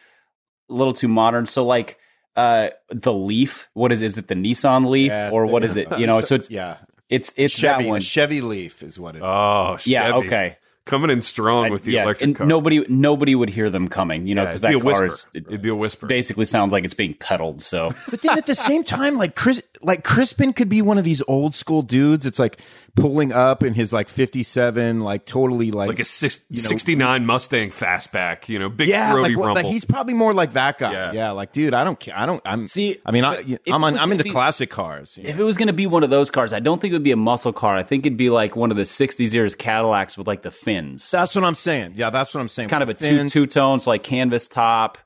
[0.69, 1.45] a little too modern.
[1.45, 1.97] So like,
[2.35, 3.67] uh, the Leaf.
[3.73, 4.27] What is is it?
[4.27, 5.99] The Nissan Leaf Yeah, or it's what the- is it?
[5.99, 6.77] You know, so it's yeah.
[7.09, 8.01] it's it's Chevy, that one.
[8.01, 9.23] Chevy Leaf is what it is.
[9.25, 10.27] Oh, yeah, Chevy.
[10.27, 10.57] okay.
[10.85, 12.47] Coming in strong with the yeah, electric and car.
[12.47, 14.25] nobody nobody would hear them coming.
[14.25, 15.13] You know, because it'd be that a car whisper.
[15.15, 16.07] is, it It'd be a whisper.
[16.07, 17.61] basically sounds like it's being pedaled.
[17.61, 21.03] So But then at the same time, like Chris, like Crispin could be one of
[21.03, 22.25] these old school dudes.
[22.25, 22.61] It's like
[22.97, 27.69] pulling up in his like fifty seven, like totally like like a six, 69 Mustang
[27.69, 30.91] fastback, you know, big yeah, throaty like, what- like he's probably more like that guy.
[30.91, 31.11] Yeah.
[31.13, 32.17] Yeah, like dude, I don't care.
[32.17, 32.41] I don't.
[32.43, 35.17] I'm See, I mean, I, I'm it on, I'm into be- classic cars.
[35.21, 37.03] If it was going to be one of those cars, I don't think it would
[37.03, 37.77] be a muscle car.
[37.77, 41.09] I think it'd be like one of the '60s eras Cadillacs with like the fins,
[41.09, 41.93] That's what I'm saying.
[41.95, 42.67] Yeah, that's what I'm saying.
[42.69, 43.31] kind of a With two fins.
[43.31, 44.97] two tones, like canvas top,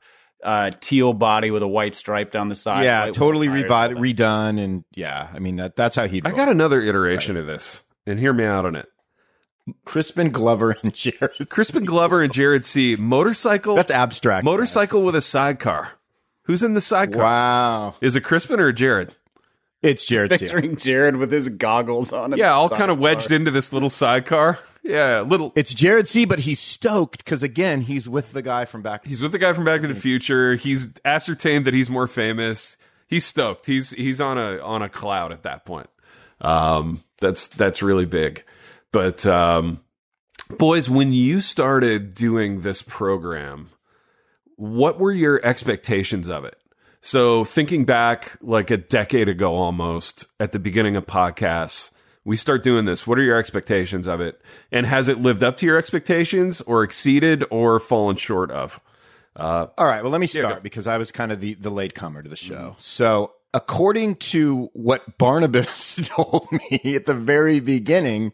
[0.42, 2.84] uh, teal body with a white stripe down the side.
[2.84, 6.20] Yeah, totally tires, revi- redone, and yeah, I mean that, that's how he.
[6.24, 8.88] I got another iteration of this, and hear me out on it.
[9.84, 11.48] Crispin Glover and Jared.
[11.48, 12.96] Crispin Glover and Jared C.
[12.96, 13.76] Motorcycle.
[13.76, 14.44] That's abstract.
[14.44, 15.92] motorcycle with a sidecar.
[16.44, 17.22] Who's in the sidecar?
[17.22, 19.16] Wow, Is it Crispin or Jared?
[19.82, 20.32] It's Jared.
[20.32, 20.38] C.
[20.38, 22.36] Picturing Jared with his goggles on.
[22.36, 23.02] Yeah, all kind of sidecar.
[23.02, 24.58] wedged into this little sidecar.
[24.82, 25.52] Yeah, little.
[25.56, 26.24] It's Jared C.
[26.24, 29.04] But he's stoked because again, he's with the guy from back.
[29.06, 30.54] He's with the guy from Back to the Future.
[30.54, 32.76] He's ascertained that he's more famous.
[33.06, 33.66] He's stoked.
[33.66, 35.90] He's he's on a on a cloud at that point.
[36.40, 38.44] Um, that's that's really big.
[38.92, 39.82] But um,
[40.58, 43.70] boys, when you started doing this program,
[44.56, 46.56] what were your expectations of it?
[47.02, 51.90] So thinking back like a decade ago almost at the beginning of podcasts,
[52.24, 53.06] we start doing this.
[53.08, 54.40] What are your expectations of it?
[54.70, 58.80] And has it lived up to your expectations or exceeded or fallen short of?
[59.76, 60.00] All right.
[60.02, 62.36] Well, let me start because I was kind of the, the late comer to the
[62.36, 62.76] show.
[62.78, 68.30] So, according to what Barnabas told me at the very beginning,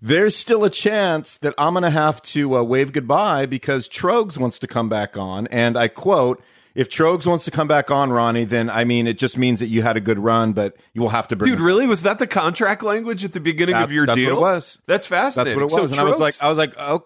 [0.00, 4.38] there's still a chance that I'm going to have to uh, wave goodbye because Trogs
[4.38, 5.48] wants to come back on.
[5.48, 6.40] And I quote,
[6.76, 9.66] if Trogs wants to come back on, Ronnie, then I mean, it just means that
[9.68, 11.86] you had a good run, but you will have to bring Dude, really?
[11.86, 14.36] Was that the contract language at the beginning That- of your that's what deal?
[14.36, 14.78] it was.
[14.86, 15.58] That's fascinating.
[15.58, 15.90] That's what it was.
[15.96, 17.04] So and I was like, I was like, oh,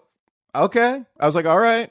[0.53, 1.03] okay.
[1.19, 1.89] I was like, all right.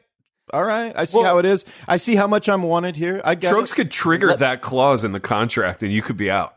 [0.53, 0.93] All right.
[0.97, 1.65] I see Well- how it is.
[1.89, 3.21] I see how much I'm wanted here.
[3.25, 3.77] I get Trogs it.
[3.77, 6.55] could trigger that clause in the contract and you could be out.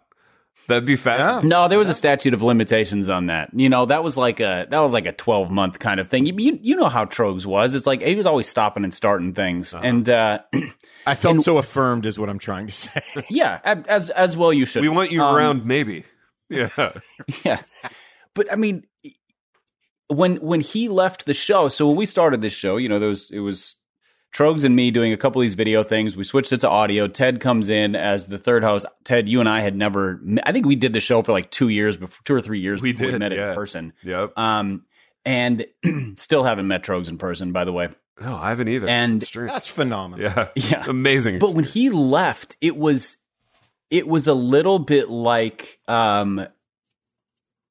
[0.68, 1.50] That'd be fascinating.
[1.50, 3.50] No, there was a statute of limitations on that.
[3.54, 6.26] You know, that was like a that was like a twelve month kind of thing.
[6.26, 7.76] You, you you know how Trogs was.
[7.76, 10.40] It's like he was always stopping and starting things, and uh,
[11.06, 13.02] I felt so affirmed, is what I'm trying to say.
[13.30, 14.84] yeah, as as well you should.
[14.84, 16.06] We want you Um, around, maybe.
[16.50, 16.94] Yeah.
[17.44, 17.62] Yeah,
[18.36, 18.84] but I mean,
[20.08, 23.10] when when he left the show, so when we started this show, you know, there
[23.10, 23.76] was it was
[24.34, 26.18] Trogs and me doing a couple of these video things.
[26.18, 27.08] We switched it to audio.
[27.08, 28.86] Ted comes in as the third host.
[29.04, 30.20] Ted, you and I had never.
[30.44, 32.82] I think we did the show for like two years before, two or three years.
[32.82, 33.50] We before did, we met yeah.
[33.50, 33.94] in person.
[34.04, 34.38] Yep.
[34.38, 34.86] Um,
[35.24, 35.68] and
[36.16, 37.90] still haven't met Trogs in person, by the way.
[38.20, 38.88] No, I haven't either.
[38.88, 40.26] And- That's phenomenal.
[40.26, 40.48] yeah.
[40.56, 40.86] Yeah.
[40.88, 41.40] Amazing.
[41.40, 43.18] But when he left, it was
[43.90, 46.46] it was a little bit like um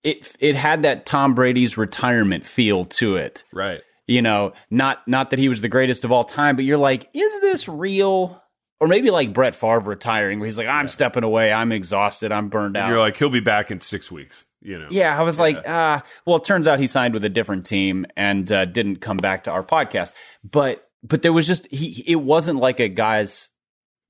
[0.05, 3.45] it it had that Tom Brady's retirement feel to it.
[3.53, 3.83] right.
[4.13, 7.09] You know, not not that he was the greatest of all time, but you're like,
[7.15, 8.43] is this real?
[8.79, 12.49] Or maybe like Brett Favre retiring, where he's like, I'm stepping away, I'm exhausted, I'm
[12.49, 12.89] burned out.
[12.89, 14.45] You're like, he'll be back in six weeks.
[14.61, 14.89] You know.
[14.91, 16.03] Yeah, I was like, ah.
[16.27, 19.45] well, it turns out he signed with a different team and uh, didn't come back
[19.45, 20.13] to our podcast.
[20.45, 22.05] But but there was just he.
[22.07, 23.49] It wasn't like a guys.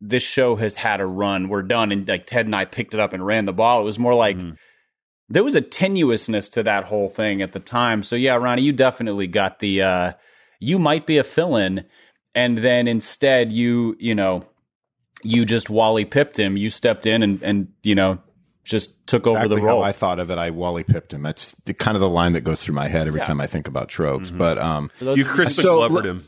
[0.00, 1.48] This show has had a run.
[1.48, 3.80] We're done, and like Ted and I picked it up and ran the ball.
[3.80, 4.36] It was more like
[5.32, 8.02] there was a tenuousness to that whole thing at the time.
[8.02, 9.82] So yeah, Ronnie, you definitely got the.
[9.82, 10.12] uh
[10.60, 11.84] You might be a fill-in,
[12.34, 14.44] and then instead you you know
[15.22, 16.56] you just Wally pipped him.
[16.56, 18.18] You stepped in and and you know
[18.64, 19.82] just took over the role.
[19.82, 20.38] how I thought of it.
[20.38, 21.22] I Wally pipped him.
[21.22, 23.66] That's the, kind of the line that goes through my head every time I think
[23.66, 24.36] about Trogs.
[24.36, 26.26] But um, You Chris So, McGlovered him.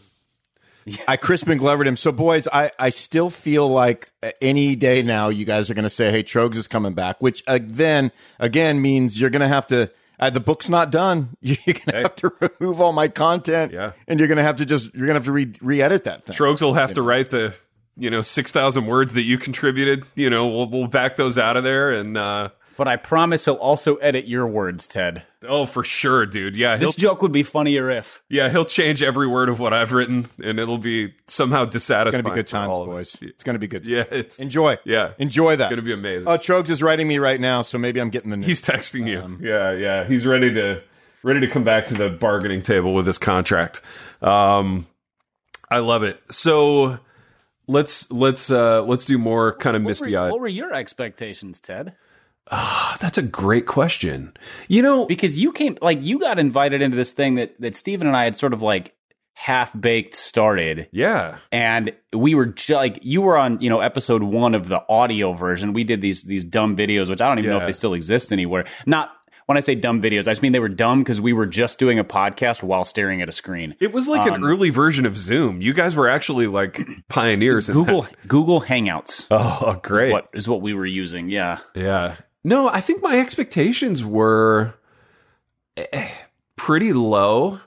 [1.08, 1.96] I Crispin Glovered him.
[1.96, 4.10] So, boys, I, I still feel like
[4.42, 7.42] any day now you guys are going to say, hey, Trogs is coming back, which
[7.46, 9.90] uh, then again means you're going to have to.
[10.20, 11.36] Uh, the book's not done.
[11.40, 13.92] You're going to have to remove all my content, Yeah.
[14.06, 16.24] and you're going to have to just you're going to have to re- re-edit that
[16.24, 16.36] thing.
[16.36, 17.52] Trogs will have to write the,
[17.96, 20.04] you know, 6,000 words that you contributed.
[20.14, 21.90] You know, we'll, we'll back those out of there.
[21.90, 25.22] And, uh, But I promise he'll also edit your words, Ted.
[25.46, 26.56] oh, for sure, dude.
[26.56, 26.76] Yeah.
[26.76, 28.22] He'll, This joke would be funnier if.
[28.28, 32.08] yeah, he'll change every word of what I've written and it'll be somehow dissatisfying.
[32.08, 33.16] It's going to be good times, boys.
[33.20, 33.86] It's going to be good.
[33.86, 34.04] Yeah.
[34.10, 34.78] It's, Enjoy.
[34.84, 35.12] Yeah.
[35.18, 35.64] Enjoy that.
[35.64, 36.28] It's going to be amazing.
[36.28, 38.46] Oh, Trogs is writing me right now, so maybe I'm getting the news.
[38.46, 39.38] He's texting you.
[39.40, 40.04] yeah, yeah.
[40.04, 40.82] He's ready to
[41.22, 43.80] ready to come back to the bargaining table with this contract.
[44.22, 44.86] Um,
[45.70, 46.20] I love it.
[46.30, 46.98] So
[47.66, 50.30] let's let's uh, let's do more kind of misty were, eyed.
[50.30, 51.94] what were your expectations, Ted?
[52.50, 54.32] Ah, that's a great question.
[54.68, 58.06] You know, Because you came, like, you got invited into this thing that that Stephen
[58.06, 58.94] and I had sort of like
[59.32, 64.22] half baked started, yeah, and we were ju- like, you were on, you know, episode
[64.22, 65.72] one of the audio version.
[65.72, 68.30] We did these these dumb videos, which I don't even know if they still exist
[68.30, 68.66] anywhere.
[68.86, 69.10] Not
[69.46, 71.78] when I say dumb videos, I just mean they were dumb because we were just
[71.78, 73.74] doing a podcast while staring at a screen.
[73.80, 75.60] it was like an um, early version of Zoom.
[75.60, 77.68] You guys were actually like pioneers.
[77.68, 78.06] Google.
[78.28, 79.26] Google Hangouts.
[79.30, 80.12] Oh, great.
[80.12, 81.28] What is what we were using?
[81.30, 81.58] Yeah.
[81.74, 82.16] Yeah.
[82.44, 84.74] No, I think my expectations were
[85.76, 86.10] eh,
[86.56, 87.58] pretty low,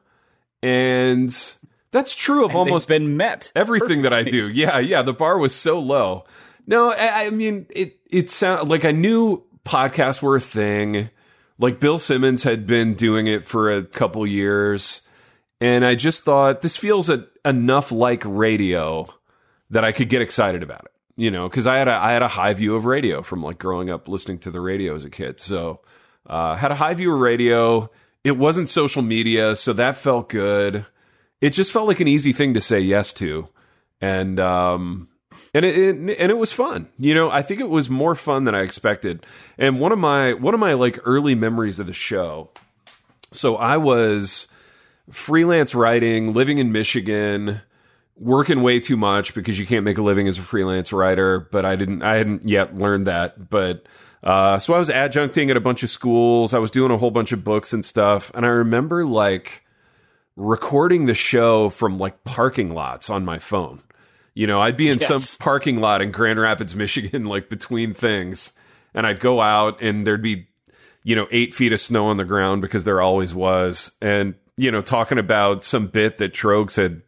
[0.62, 1.36] and
[1.92, 3.52] that's true of almost been met.
[3.56, 4.48] everything that I do.
[4.50, 5.02] Yeah, yeah.
[5.02, 6.26] The bar was so low.
[6.68, 8.00] No, I, I mean it.
[8.10, 11.10] It sound like I knew podcasts were a thing.
[11.60, 15.02] Like Bill Simmons had been doing it for a couple years,
[15.60, 19.08] and I just thought this feels a, enough like radio
[19.72, 20.92] that I could get excited about it.
[21.18, 23.58] You know, because I had a I had a high view of radio from like
[23.58, 25.40] growing up listening to the radio as a kid.
[25.42, 25.82] So
[26.26, 27.90] uh, had a high view of radio.
[28.24, 30.86] It wasn't social media, so that felt good
[31.42, 33.48] it just felt like an easy thing to say yes to
[34.02, 35.08] and um
[35.54, 38.44] and it, it and it was fun you know i think it was more fun
[38.44, 39.26] than i expected
[39.58, 42.50] and one of my one of my like early memories of the show
[43.32, 44.48] so i was
[45.12, 47.62] freelance writing living in michigan
[48.20, 51.66] working way too much because you can't make a living as a freelance writer but
[51.66, 53.86] i didn't i hadn't yet learned that but
[54.24, 56.52] Uh, so I was adjuncting at a bunch of schools.
[56.54, 58.32] I was doing a whole bunch of books and stuff.
[58.34, 59.64] And I remember like
[60.36, 63.82] recording the show from like parking lots on my phone.
[64.34, 65.08] You know, I'd be in Yes.
[65.30, 68.52] some parking lot in Grand Rapids, Michigan, like between things,
[68.94, 70.48] and I'd go out and there'd be,
[71.04, 73.92] you know, eight feet of snow on the ground because there always was.
[74.02, 77.02] And, you know, talking about some bit that Trogs had,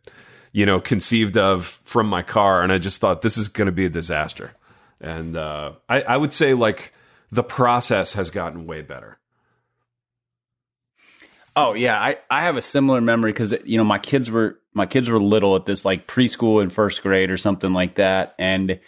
[0.52, 2.62] you know, conceived of from my car.
[2.64, 4.54] And I just thought this is going to be a disaster.
[5.02, 6.94] And uh, I, I would say like
[7.32, 9.18] the process has gotten way better.
[11.56, 14.86] Oh yeah, I, I have a similar memory because you know my kids were my
[14.86, 18.80] kids were little at this like preschool and first grade or something like that, and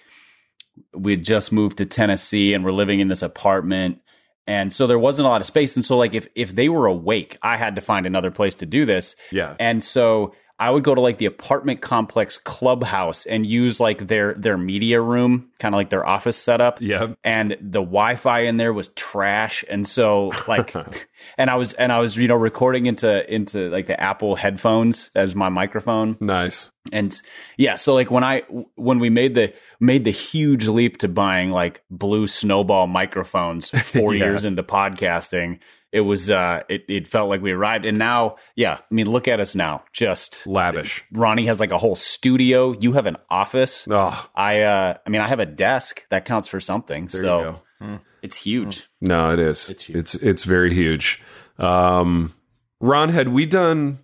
[0.94, 4.00] we had just moved to Tennessee and we're living in this apartment,
[4.48, 6.86] and so there wasn't a lot of space, and so like if if they were
[6.86, 9.56] awake, I had to find another place to do this, Yeah.
[9.60, 14.36] and so I would go to like the apartment complex clubhouse and use like their
[14.36, 17.14] their media room, kind of like their office setup, Yeah.
[17.24, 20.76] and the Wi-Fi in there was trash, and so like,
[21.40, 25.10] and I was and I was you know recording into into like the Apple headphones
[25.16, 26.72] as my microphone, Nice.
[26.92, 27.20] and
[27.58, 28.44] yeah, so like when I
[28.76, 34.14] when we made the made the huge leap to buying like blue snowball microphones four
[34.14, 34.26] Yeah.
[34.26, 35.58] years into podcasting,
[35.92, 39.28] it was uh it it felt like we arrived, and now yeah, I mean look
[39.28, 41.04] at us now, just Lavish.
[41.12, 42.74] Ronnie has like a whole studio.
[42.80, 43.88] You have an office.
[43.90, 47.08] Oh, I uh I mean I have a desk that counts for something.
[47.08, 48.00] there so you go.
[48.22, 48.88] it's huge.
[49.02, 49.70] No, it is.
[49.70, 51.22] It's It's it's very huge.
[51.58, 52.34] Um,
[52.80, 54.00] Ron, had we done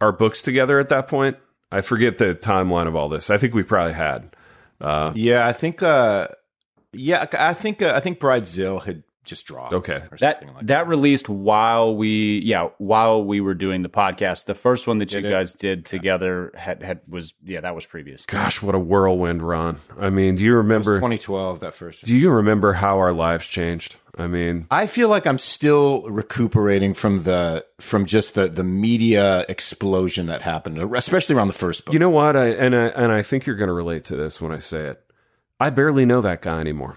[0.00, 1.36] our books together at that point?
[1.72, 3.30] I forget the timeline of all this.
[3.30, 4.34] I think we probably had.
[5.14, 5.82] Yeah, I think.
[5.82, 6.28] Uh,
[6.92, 7.82] yeah, I think.
[7.82, 9.68] Uh, I think Bridezilla had just draw.
[9.72, 10.02] Okay.
[10.10, 14.46] or That like that released while we yeah while we were doing the podcast.
[14.46, 15.30] The first one that you Did it?
[15.30, 18.24] guys did together had had was yeah that was previous.
[18.24, 19.78] Gosh, what a whirlwind, Ron.
[19.98, 20.96] I mean, do you remember?
[20.96, 21.60] 2012.
[21.60, 22.04] That first.
[22.04, 23.96] Do you remember how our lives changed?
[24.18, 29.44] I mean, I feel like I'm still recuperating from the from just the the media
[29.48, 31.92] explosion that happened, especially around the first book.
[31.92, 32.36] you know what?
[32.36, 34.86] I and I and I think you're going to relate to this when I say
[34.86, 35.02] it.
[35.60, 36.96] I barely know that guy anymore.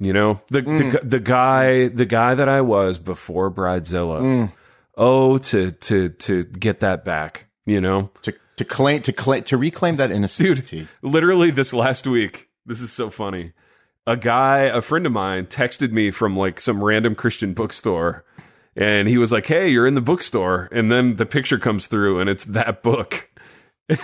[0.00, 0.92] You know, the Mm.
[1.00, 4.20] the, the guy the guy that I was before Bridezilla.
[4.22, 4.52] Mm.
[4.96, 7.46] Oh, to to to get that back.
[7.66, 10.72] You know, to to claim to claim to reclaim that innocence.
[11.02, 13.52] literally this last week this is so funny
[14.06, 18.24] a guy a friend of mine texted me from like some random christian bookstore
[18.74, 22.18] and he was like hey you're in the bookstore and then the picture comes through
[22.20, 23.30] and it's that book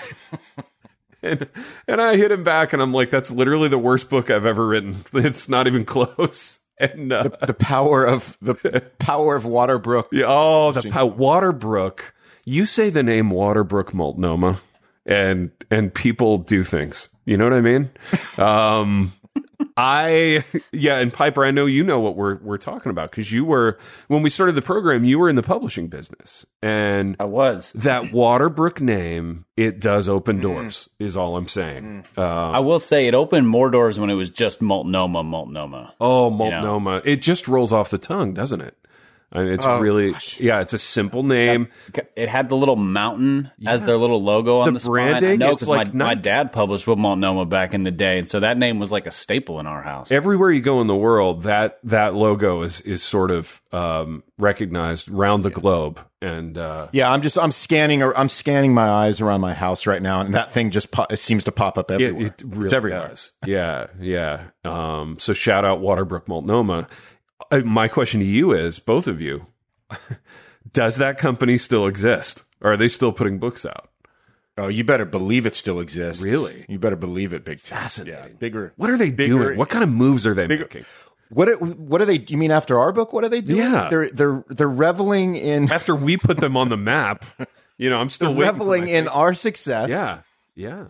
[1.25, 1.49] and
[1.89, 4.67] and i hit him back and i'm like that's literally the worst book i've ever
[4.67, 8.55] written it's not even close and uh, the power of the
[8.99, 10.07] power of Waterbrook.
[10.13, 12.01] yeah, oh, the pa- Waterbrook.
[12.45, 14.61] You say the name Waterbrook Multnomah,
[15.07, 17.09] and and people do things.
[17.25, 17.91] You know what I mean?
[18.39, 19.13] um,
[19.77, 23.45] I yeah, and Piper, I know you know what we're we're talking about because you
[23.45, 27.73] were when we started the program, you were in the publishing business, and I was.
[27.73, 30.89] that Waterbrook name it does open doors.
[30.99, 32.05] Is all I'm saying.
[32.17, 35.95] Uh, I will say it opened more doors when it was just Multnomah, Multnomah.
[36.01, 38.77] oh, Multnomah, it just rolls off the tongue, doesn't it?
[39.35, 41.68] I mean, it's really yeah, it's a simple name.
[42.14, 44.94] It had the little mountain as their little logo on The the, spine.
[45.14, 47.90] I branding, know it's because like my, my dad published with Multnomah back in the
[47.90, 50.12] day, and so that name was like a staple in our house.
[50.12, 55.09] everywhere you go in the world, that that logo is is sort of um, recognized
[55.11, 56.01] round the globe.
[56.23, 60.01] And uh, Yeah, I'm just I'm scanning I'm scanning my eyes around my house right
[60.01, 62.27] now, and that thing just po- it seems to pop up it, everywhere.
[62.29, 63.09] it really it's everywhere.
[63.09, 63.33] does.
[63.44, 64.44] Yeah, yeah.
[64.64, 66.88] Um, so shout out Waterbrook Multnomah.
[67.55, 69.47] Uh, my question to you is, both of you,
[70.73, 72.43] does that company still exist?
[72.61, 73.90] Or are they still putting books out?
[74.57, 76.23] Oh, you better believe it still exists.
[76.23, 76.64] Really?
[76.69, 77.79] You better believe it, big time.
[77.79, 78.21] Fascinating.
[78.31, 78.73] Yeah, bigger.
[78.77, 79.59] What are they Bigger- doing?
[79.59, 80.85] What kind of moves are they Bigger- making?
[81.31, 82.25] What are, what are they?
[82.29, 83.12] You mean after our book?
[83.12, 83.59] What are they doing?
[83.59, 83.88] Yeah.
[83.88, 87.25] they're they're they're reveling in After we put them on the map,
[87.77, 89.88] you know, I'm still reveling in our success.
[89.88, 90.21] Yeah,
[90.55, 90.88] yeah.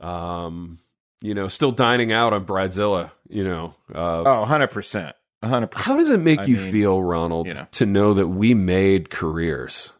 [0.00, 0.78] Um,
[1.22, 3.12] you know, still dining out on Bridezilla.
[3.28, 4.68] You know, uh, Oh, 100
[5.42, 5.86] percent, hundred percent.
[5.86, 7.66] how does it make I you mean, feel, Ronald, you know.
[7.72, 9.92] to know that we made careers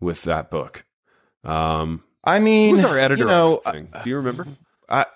[0.00, 0.84] with that book?
[1.44, 3.22] Um, I mean, who's our editor?
[3.22, 3.88] You know, on that thing?
[4.04, 4.46] Do you remember?
[4.88, 5.06] I,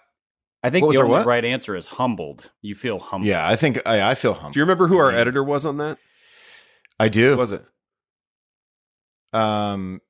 [0.63, 2.51] I think What was the only right answer is humbled.
[2.63, 3.29] You feel humbled.
[3.29, 4.55] yeah, I think I, I feel humbled.
[4.55, 5.99] Do you remember who our editor was on that?
[6.99, 7.37] I Who do.
[7.37, 7.65] was it?
[9.33, 10.01] Um,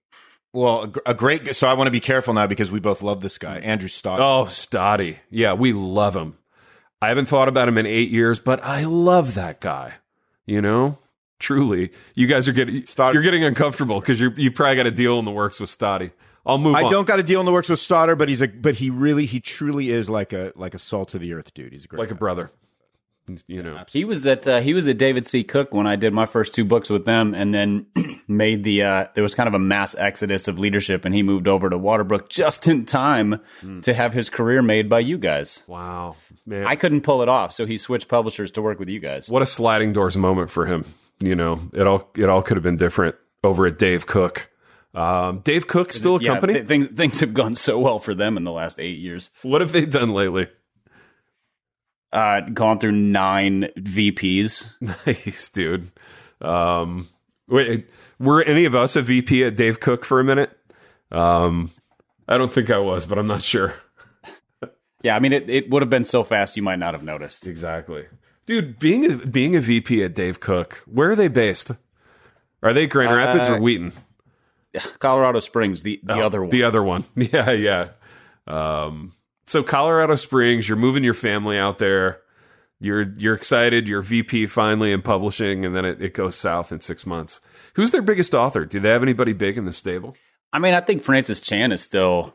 [0.52, 1.56] well, a, a great.
[1.56, 4.20] So I want to be careful now because we both love this guy, Andrew Stott.
[4.20, 5.16] Oh, Stoddy.
[5.30, 6.38] Yeah, we love him.
[7.04, 9.94] I haven't thought about him in eight years, but I love that guy.
[10.46, 10.98] You know,
[11.38, 14.90] truly, you guys are getting Stoddard- you're getting uncomfortable because you you probably got a
[14.90, 16.12] deal in the works with Stoddy.
[16.46, 16.90] I'll move I on.
[16.90, 19.26] don't got a deal in the works with Stoddard, but he's a but he really
[19.26, 21.72] he truly is like a like a salt of the earth dude.
[21.72, 22.50] He's a great like a brother.
[23.46, 25.44] You know, He was at uh, he was at David C.
[25.44, 27.86] Cook when I did my first two books with them, and then
[28.28, 31.48] made the uh, there was kind of a mass exodus of leadership, and he moved
[31.48, 33.40] over to Waterbrook just in time
[33.82, 35.62] to have his career made by you guys.
[35.66, 39.00] wow, man, I couldn't pull it off, so he switched publishers to work with you
[39.00, 39.28] guys.
[39.30, 40.84] what a sliding doors moment for him.
[41.20, 44.50] You know, it all it all could have been different over at Dave Cook.
[44.94, 46.52] Um, Dave Cook still a Yeah, company.
[46.54, 49.30] th- things things have gone so well for them in the last eight years.
[49.42, 50.48] what have they done lately?
[52.14, 54.72] Uh, gone through nine VPs.
[54.80, 55.90] Nice, dude.
[56.40, 57.08] Um,
[57.48, 57.88] wait,
[58.20, 60.56] were any of us a VP at Dave Cook for a minute?
[61.10, 61.72] Um,
[62.28, 63.74] I don't think I was, but I'm not sure.
[65.02, 67.46] Yeah, I mean it, it would have been so fast you might not have noticed.
[67.46, 68.06] Exactly,
[68.46, 68.78] dude.
[68.78, 71.72] Being a, being a VP at Dave Cook, where are they based?
[72.62, 73.92] Are they Grand Rapids or Uh, Wheaton?
[75.00, 76.48] Colorado Springs, the, the Oh, other one.
[76.50, 77.04] The other one.
[77.16, 77.88] Yeah, yeah.
[78.46, 79.12] Um,
[79.46, 82.20] so Colorado Springs, you're moving your family out there.
[82.80, 83.88] You're you're excited.
[83.88, 87.40] You're VP finally in publishing, and then it, it goes south in six months.
[87.74, 88.64] Who's their biggest author?
[88.66, 90.16] Do they have anybody big in the stable?
[90.52, 92.34] I mean, I think Francis Chan is still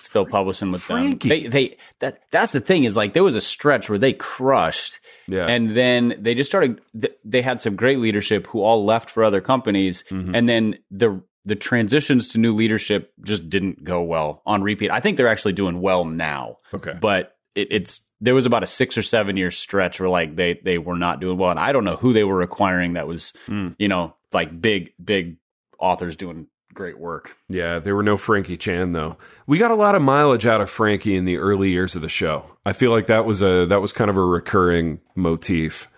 [0.00, 1.28] still publishing with Frankie.
[1.28, 1.38] them.
[1.40, 4.98] They they that that's the thing is like there was a stretch where they crushed,
[5.28, 5.46] Yeah.
[5.46, 6.80] and then they just started.
[7.24, 10.34] They had some great leadership who all left for other companies, Mm-hmm.
[10.34, 14.90] and then the the transitions to new leadership just didn't go well on repeat.
[14.90, 16.94] I think they're actually doing well now, Okay.
[17.00, 20.54] but it, it's there was about a six or seven year stretch where like they
[20.62, 23.32] they were not doing well, and I don't know who they were acquiring that was
[23.46, 23.68] Hmm.
[23.78, 25.36] you know like big big
[25.78, 27.36] authors doing great work.
[27.48, 29.16] Yeah, there were no Frankie Chan though.
[29.46, 32.08] We got a lot of mileage out of Frankie in the early years of the
[32.08, 32.44] show.
[32.66, 35.88] I feel like that was a that was kind of a recurring motif.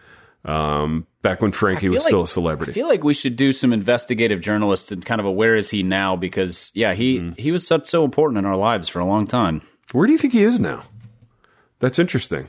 [0.48, 2.72] Um, back when Frankie was feel still like- a celebrity.
[2.72, 5.68] I feel like we should do some investigative journalists and kind of a where is
[5.70, 7.40] he now because yeah he Mm-hmm.
[7.40, 9.62] he was such so important in our lives for a long time.
[9.92, 10.82] Where do you think he is now?
[11.80, 12.48] That's interesting.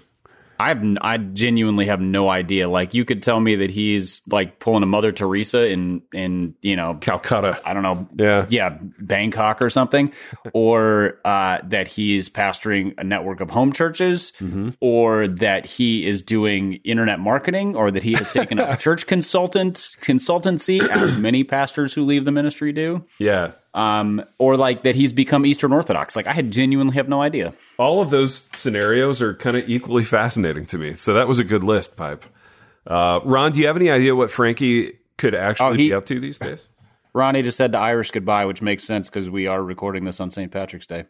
[0.60, 2.68] I have n- I genuinely have no idea.
[2.70, 6.76] Like you could tell me that he's like pulling a Mother Teresa in in you
[6.76, 7.60] know Calcutta.
[7.66, 8.46] I don't know Yeah.
[8.50, 10.12] yeah Bangkok or something,
[10.54, 14.70] or uh, that he's pastoring a network of home churches, Mm-hmm.
[14.82, 19.90] or that he is doing internet marketing, or that he has taken up church consultant
[20.02, 23.06] consultancy as many pastors who leave the ministry do.
[23.18, 23.52] Yeah.
[23.74, 26.16] Um, or like that he's become Eastern Orthodox.
[26.16, 27.54] Like I had genuinely have no idea.
[27.78, 30.94] All of those scenarios are kind of equally fascinating to me.
[30.94, 32.26] So that was a good list, Pipe.
[32.88, 36.06] Uh, Ron, do you have any idea what Frankie could actually Oh, he- be up
[36.08, 36.68] to these days?
[37.14, 40.30] Ronnie just said to Irish goodbye, which makes sense because we are recording this on
[40.30, 40.52] St.
[40.52, 41.06] Patrick's Day.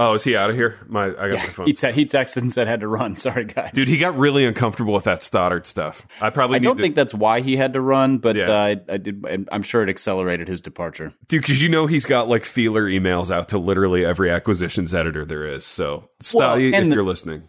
[0.00, 0.78] Oh, is he out of here?
[0.86, 1.66] My, I got my phone.
[1.66, 3.16] He, te- he texted and said had to run.
[3.16, 3.72] Sorry, guys.
[3.72, 6.06] Dude, he got really uncomfortable with that Stoddard stuff.
[6.20, 8.48] I probably I don't to, think that's why he had to run, but Yeah.
[8.48, 9.48] uh, I, I did.
[9.50, 11.12] I'm sure it accelerated his departure.
[11.26, 15.24] dude, because you know he's got like feeler emails out to literally every acquisitions editor
[15.24, 15.64] there is.
[15.64, 17.42] So, Stoddy, and if the- you're listening,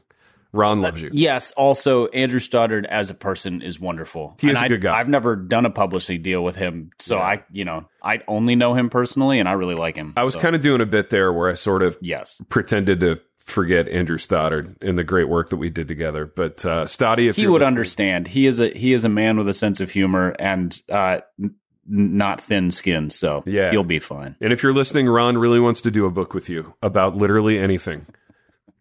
[0.51, 1.09] Ron loves you.
[1.13, 1.51] Yes.
[1.51, 4.35] Also, Andrew Stoddard as a person is wonderful.
[4.41, 4.99] He is And a I, good guy.
[4.99, 8.73] I've never done a publishing deal with him, so I, you know, I only know
[8.73, 10.13] him personally, and I really like him.
[10.17, 12.41] I was So, kind of doing a bit there where I sort of yes.
[12.49, 16.25] pretended to forget Andrew Stoddard and the great work that we did together.
[16.25, 18.27] But uh, Stoddy, if he would listening- understand.
[18.27, 21.55] He is a he is a man with a sense of humor and uh, n-
[21.87, 23.71] not thin skinned, so Yeah.
[23.71, 24.35] you'll be fine.
[24.41, 27.57] And if you're listening, Ron really wants to do a book with you about literally
[27.57, 28.05] anything.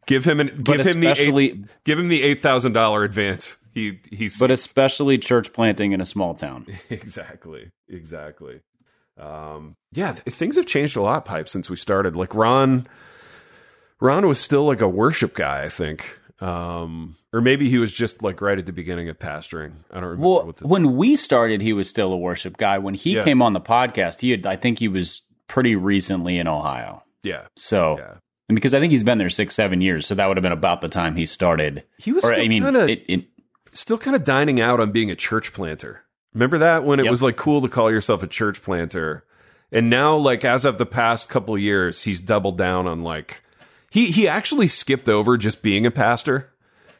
[0.08, 3.56] Give him an give him the eight, give him the eight thousand dollar advance.
[3.74, 6.66] He he's but especially church planting in a small town.
[6.90, 8.60] exactly exactly.
[9.20, 12.16] Um, yeah, th- things have changed a lot, pipe, since we started.
[12.16, 12.86] Like Ron,
[14.00, 18.22] Ron was still like a worship guy, I think, um, or maybe he was just
[18.22, 19.72] like right at the beginning of pastoring.
[19.90, 22.78] I don't remember Well, what the when we started, he was still a worship guy.
[22.78, 23.24] When he Yeah.
[23.24, 27.02] came on the podcast, he had I think he was pretty recently in Ohio.
[27.24, 28.14] yeah So, yeah.
[28.48, 30.52] And because I think he's been there six seven years, so that would have been
[30.52, 31.84] about the time he started.
[31.98, 33.24] He was or still I mean, kinda- it, it,
[33.72, 36.04] still kind of dining out on being a church planter.
[36.34, 37.10] Remember that when it Yep.
[37.10, 39.24] was like cool to call yourself a church planter,
[39.72, 43.42] and now like as of the past couple of years, he's doubled down on like
[43.90, 46.50] he he actually skipped over just being a pastor,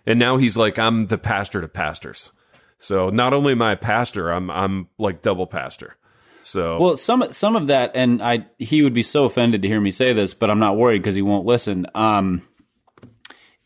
[0.07, 2.33] and now he's like I'm the pastor to pastors.
[2.79, 5.97] So not only am I a pastor, I'm I'm like double pastor.
[6.43, 9.81] So Well, some some of that, and I he would be so offended to hear
[9.81, 11.87] me say this, but I'm not worried because he won't listen.
[11.95, 12.43] Um,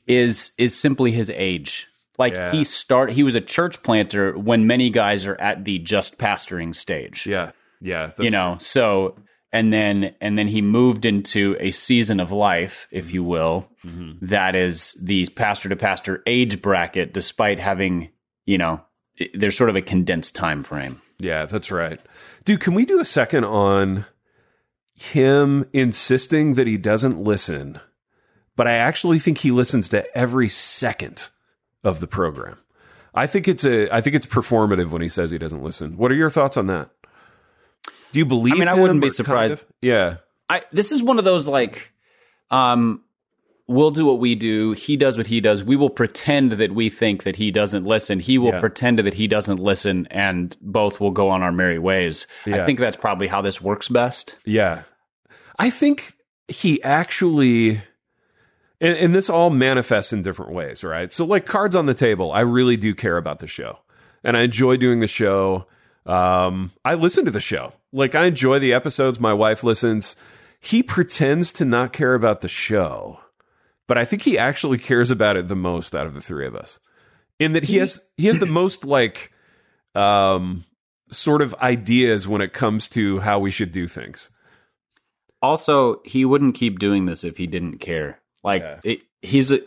[0.07, 1.89] is is simply his age.
[2.18, 2.53] Like Yeah.
[2.53, 6.75] he start he was a church planter when many guys are at the just pastoring
[6.75, 7.27] stage.
[7.27, 9.16] yeah, yeah, that's you know, so
[9.53, 14.27] and then and then he moved into a season of life, if you will, Mm-hmm.
[14.27, 18.11] that is the pastor to pastor age bracket, despite having
[18.45, 18.81] you know.
[19.35, 21.01] There's sort of a condensed time frame.
[21.23, 22.01] Yeah, that's right.
[22.45, 24.07] Dude, can we do a second on
[24.95, 27.79] him insisting that he doesn't listen,
[28.57, 31.31] but I actually think he listens to every second
[31.85, 32.59] of the program.
[33.14, 35.97] I think it's a I think it's performative when he says he doesn't listen.
[35.97, 36.91] What are your thoughts on that?
[38.11, 38.55] Do you believe?
[38.55, 39.53] I mean, I wouldn't be or kind surprised.
[39.55, 39.66] of?
[39.81, 40.16] Yeah,
[40.51, 41.93] I this is one of those like
[42.51, 43.03] um
[43.73, 45.64] we'll do what we do, he does what he does.
[45.64, 48.20] We will pretend that we think that he doesn't listen.
[48.20, 48.61] He will Yeah.
[48.61, 52.27] pretend that he doesn't listen and both will go on our merry ways.
[52.47, 52.62] Yeah.
[52.62, 54.37] I think that's probably how this works best.
[54.45, 54.83] yeah.
[55.59, 56.14] I think
[56.49, 57.83] he actually.
[58.81, 61.12] And, and this all manifests in different ways, right?
[61.12, 63.79] So, like cards on the table, I really do care about the show,
[64.25, 65.66] and I enjoy doing the show.
[66.05, 69.20] Um, I listen to the show, like I enjoy the episodes.
[69.20, 70.16] My wife listens.
[70.59, 73.20] He pretends to not care about the show,
[73.89, 76.55] but I think he actually cares about it the most out of the three of
[76.57, 76.78] us.
[77.39, 79.33] In that he has he has the most like
[79.95, 80.64] um
[81.11, 84.30] sort of ideas when it comes to how we should do things.
[85.41, 88.20] Also, he wouldn't keep doing this if he didn't care.
[88.45, 88.80] Like Yeah.
[88.85, 89.61] it, he's a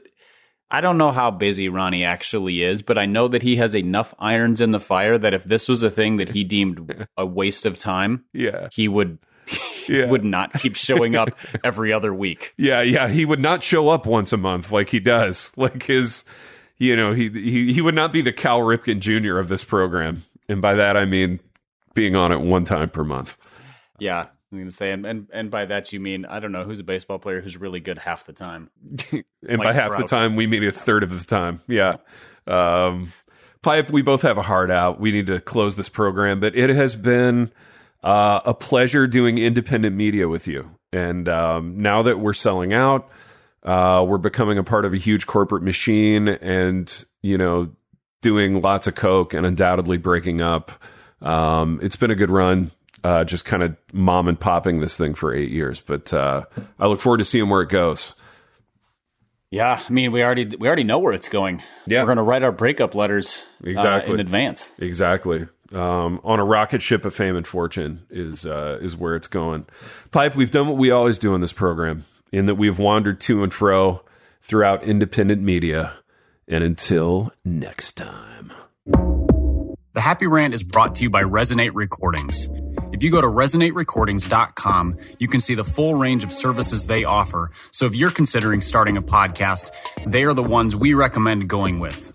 [0.71, 4.15] I don't know how busy Ronnie actually is, but I know that he has enough
[4.17, 7.65] irons in the fire that if this was a thing that he deemed a waste
[7.65, 8.69] of time, Yeah.
[8.73, 9.19] he would
[9.87, 10.05] Yeah.
[10.05, 11.29] would not keep showing up
[11.63, 12.55] every other week.
[12.57, 15.51] Yeah, yeah, he would not show up once a month like he does.
[15.57, 16.25] Like his,
[16.79, 19.37] you know, he he he would not be the Cal Ripken Jr.
[19.37, 21.39] of this program, and by that I mean
[21.93, 23.37] being on it one time per month.
[23.99, 26.79] Yeah, I'm gonna say, and, and and by that you mean I don't know who's
[26.79, 28.71] a baseball player who's really good half the time.
[29.47, 31.61] And by half the time, we mean a third of the time.
[31.67, 31.97] Yeah.
[32.47, 33.13] Um,
[33.61, 34.99] Pipe, we both have a heart out.
[34.99, 37.51] We need to close this program, but it has been
[38.05, 40.69] uh, a pleasure doing independent media with you.
[40.93, 43.09] And um, now that we're selling out,
[43.63, 47.71] uh, we're becoming a part of a huge corporate machine and, you know,
[48.21, 50.71] doing lots of coke and undoubtedly breaking up.
[51.21, 52.71] Um, it's been a good run.
[53.03, 56.43] Uh, just kind of mom and popping this thing for eight years, but uh,
[56.79, 58.15] I look forward to seeing where it goes.
[59.51, 61.61] Yeah, I mean we already we already know where it's going.
[61.85, 62.01] Yeah.
[62.01, 64.13] we're gonna write our breakup letters uh, Exactly.
[64.15, 64.71] in advance.
[64.79, 65.47] Exactly.
[65.73, 69.65] Um, on a rocket ship of fame and fortune is uh, is where it's going.
[70.11, 73.43] Pipe, we've done what we always do in this program, in that we've wandered to
[73.43, 74.03] and fro
[74.43, 75.93] throughout independent media.
[76.47, 78.51] And until next time.
[79.95, 82.49] The Happy Rant is brought to you by Resonate Recordings.
[82.91, 87.49] If you go to resonaterecordings.com, you can see the full range of services they offer.
[87.71, 89.71] So if you're considering starting a podcast,
[90.05, 92.14] they are the ones we recommend going with.